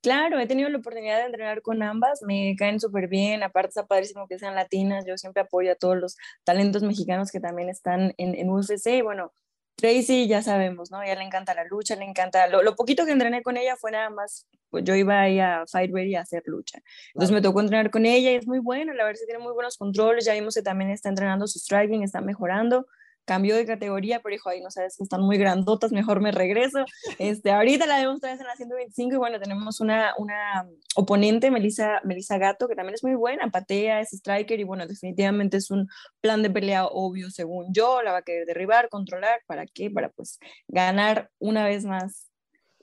[0.00, 3.86] Claro, he tenido la oportunidad de entrenar con ambas, me caen súper bien, aparte está
[3.86, 8.14] padrísimo que sean latinas, yo siempre apoyo a todos los talentos mexicanos que también están
[8.16, 9.32] en, en UFC, y bueno,
[9.76, 11.02] Tracy ya sabemos, ¿no?
[11.02, 13.90] Ella le encanta la lucha, le encanta, lo, lo poquito que entrené con ella fue
[13.90, 17.60] nada más, pues yo iba ahí a Fight Ready a hacer lucha, entonces me tocó
[17.60, 20.24] entrenar con ella y es muy buena, la verdad es que tiene muy buenos controles,
[20.24, 22.86] ya vimos que también está entrenando su striking, está mejorando,
[23.24, 26.84] cambió de categoría, pero dijo, ay, no sabes que están muy grandotas, mejor me regreso.
[27.18, 30.66] Este, ahorita la vemos otra vez en la 125 y bueno, tenemos una, una
[30.96, 35.56] oponente, Melissa, Melissa Gato, que también es muy buena, patea, es striker y bueno, definitivamente
[35.56, 35.88] es un
[36.20, 39.90] plan de pelea obvio, según yo, la va a querer derribar, controlar, ¿para qué?
[39.90, 42.30] Para pues ganar una vez más.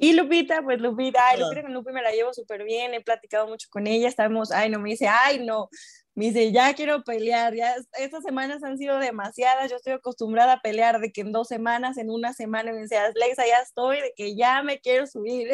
[0.04, 1.50] Y Lupita, pues Lupita, ay, Claro.
[1.50, 4.72] Lupita con Lupi me la llevo súper bien, he platicado mucho con ella, estamos, ay,
[4.72, 5.70] no, me dice, ay, no,
[6.16, 10.54] me dice, ya quiero pelear, ya es- estas semanas han sido demasiadas, yo estoy acostumbrada
[10.54, 14.02] a pelear de que en dos semanas, en una semana, me dice, Alexa, ya estoy,
[14.02, 15.52] de que ya me quiero subir.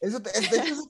[0.00, 0.30] Eso te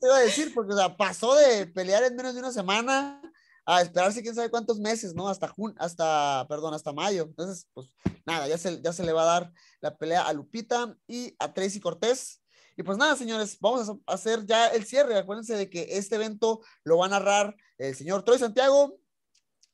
[0.02, 3.20] iba a decir, porque o sea, pasó de pelear en menos de una semana
[3.64, 5.28] a esperarse quién sabe cuántos meses, ¿no?
[5.28, 7.24] Hasta jun hasta, perdón, hasta mayo.
[7.24, 7.88] Entonces, pues
[8.24, 11.52] nada, ya se, ya se le va a dar la pelea a Lupita y a
[11.52, 12.42] Tracy Cortés.
[12.78, 15.18] Y pues nada, señores, vamos a hacer ya el cierre.
[15.18, 19.00] Acuérdense de que este evento lo va a narrar el señor Troy Santiago,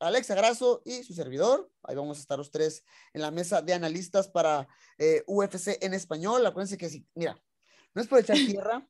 [0.01, 1.71] Alexa Grasso y su servidor.
[1.83, 2.83] Ahí vamos a estar los tres
[3.13, 6.47] en la mesa de analistas para eh, UFC en español.
[6.47, 7.39] Acuérdense que si, mira,
[7.95, 8.89] no es por echar tierra,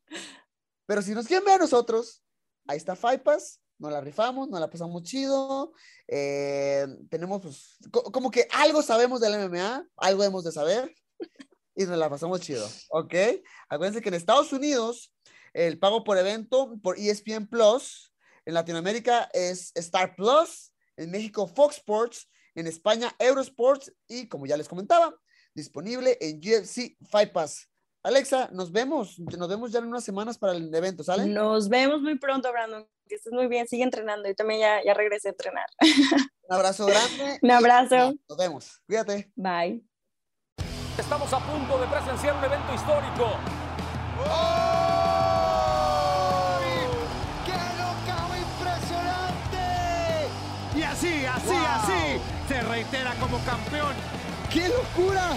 [0.87, 2.23] pero si nos quieren ver a nosotros,
[2.69, 5.73] ahí está Faipas, nos la rifamos, nos la pasamos chido.
[6.07, 10.95] eh, tenemos, pues, co- como que algo sabemos del MMA, algo hemos de saber
[11.75, 13.15] y nos la pasamos chido, ¿ok?
[13.69, 15.13] Acuérdense que en Estados Unidos
[15.53, 18.13] el pago por evento por ESPN Plus,
[18.45, 24.57] en Latinoamérica es Star Plus, en México Fox Sports, en España Eurosports y como ya
[24.57, 25.15] les comentaba,
[25.55, 27.69] disponible en UFC Fight Pass.
[28.03, 31.25] Alexa, nos vemos, nos vemos ya en unas semanas para el evento, ¿sale?
[31.25, 34.93] Nos vemos muy pronto, Brandon, que estés muy bien, sigue entrenando, yo también ya, ya
[34.93, 35.67] regresé a entrenar.
[35.81, 37.39] Un abrazo grande.
[37.43, 38.83] Un abrazo, Nos vemos.
[38.87, 39.33] Cuídate.
[39.37, 39.94] bye.
[40.97, 43.37] Estamos a punto de presenciar un evento histórico.
[47.45, 49.59] ¡Qué knockout impresionante!
[50.77, 53.95] Y así, así, así, se reitera como campeón.
[54.53, 55.37] ¡Qué locura!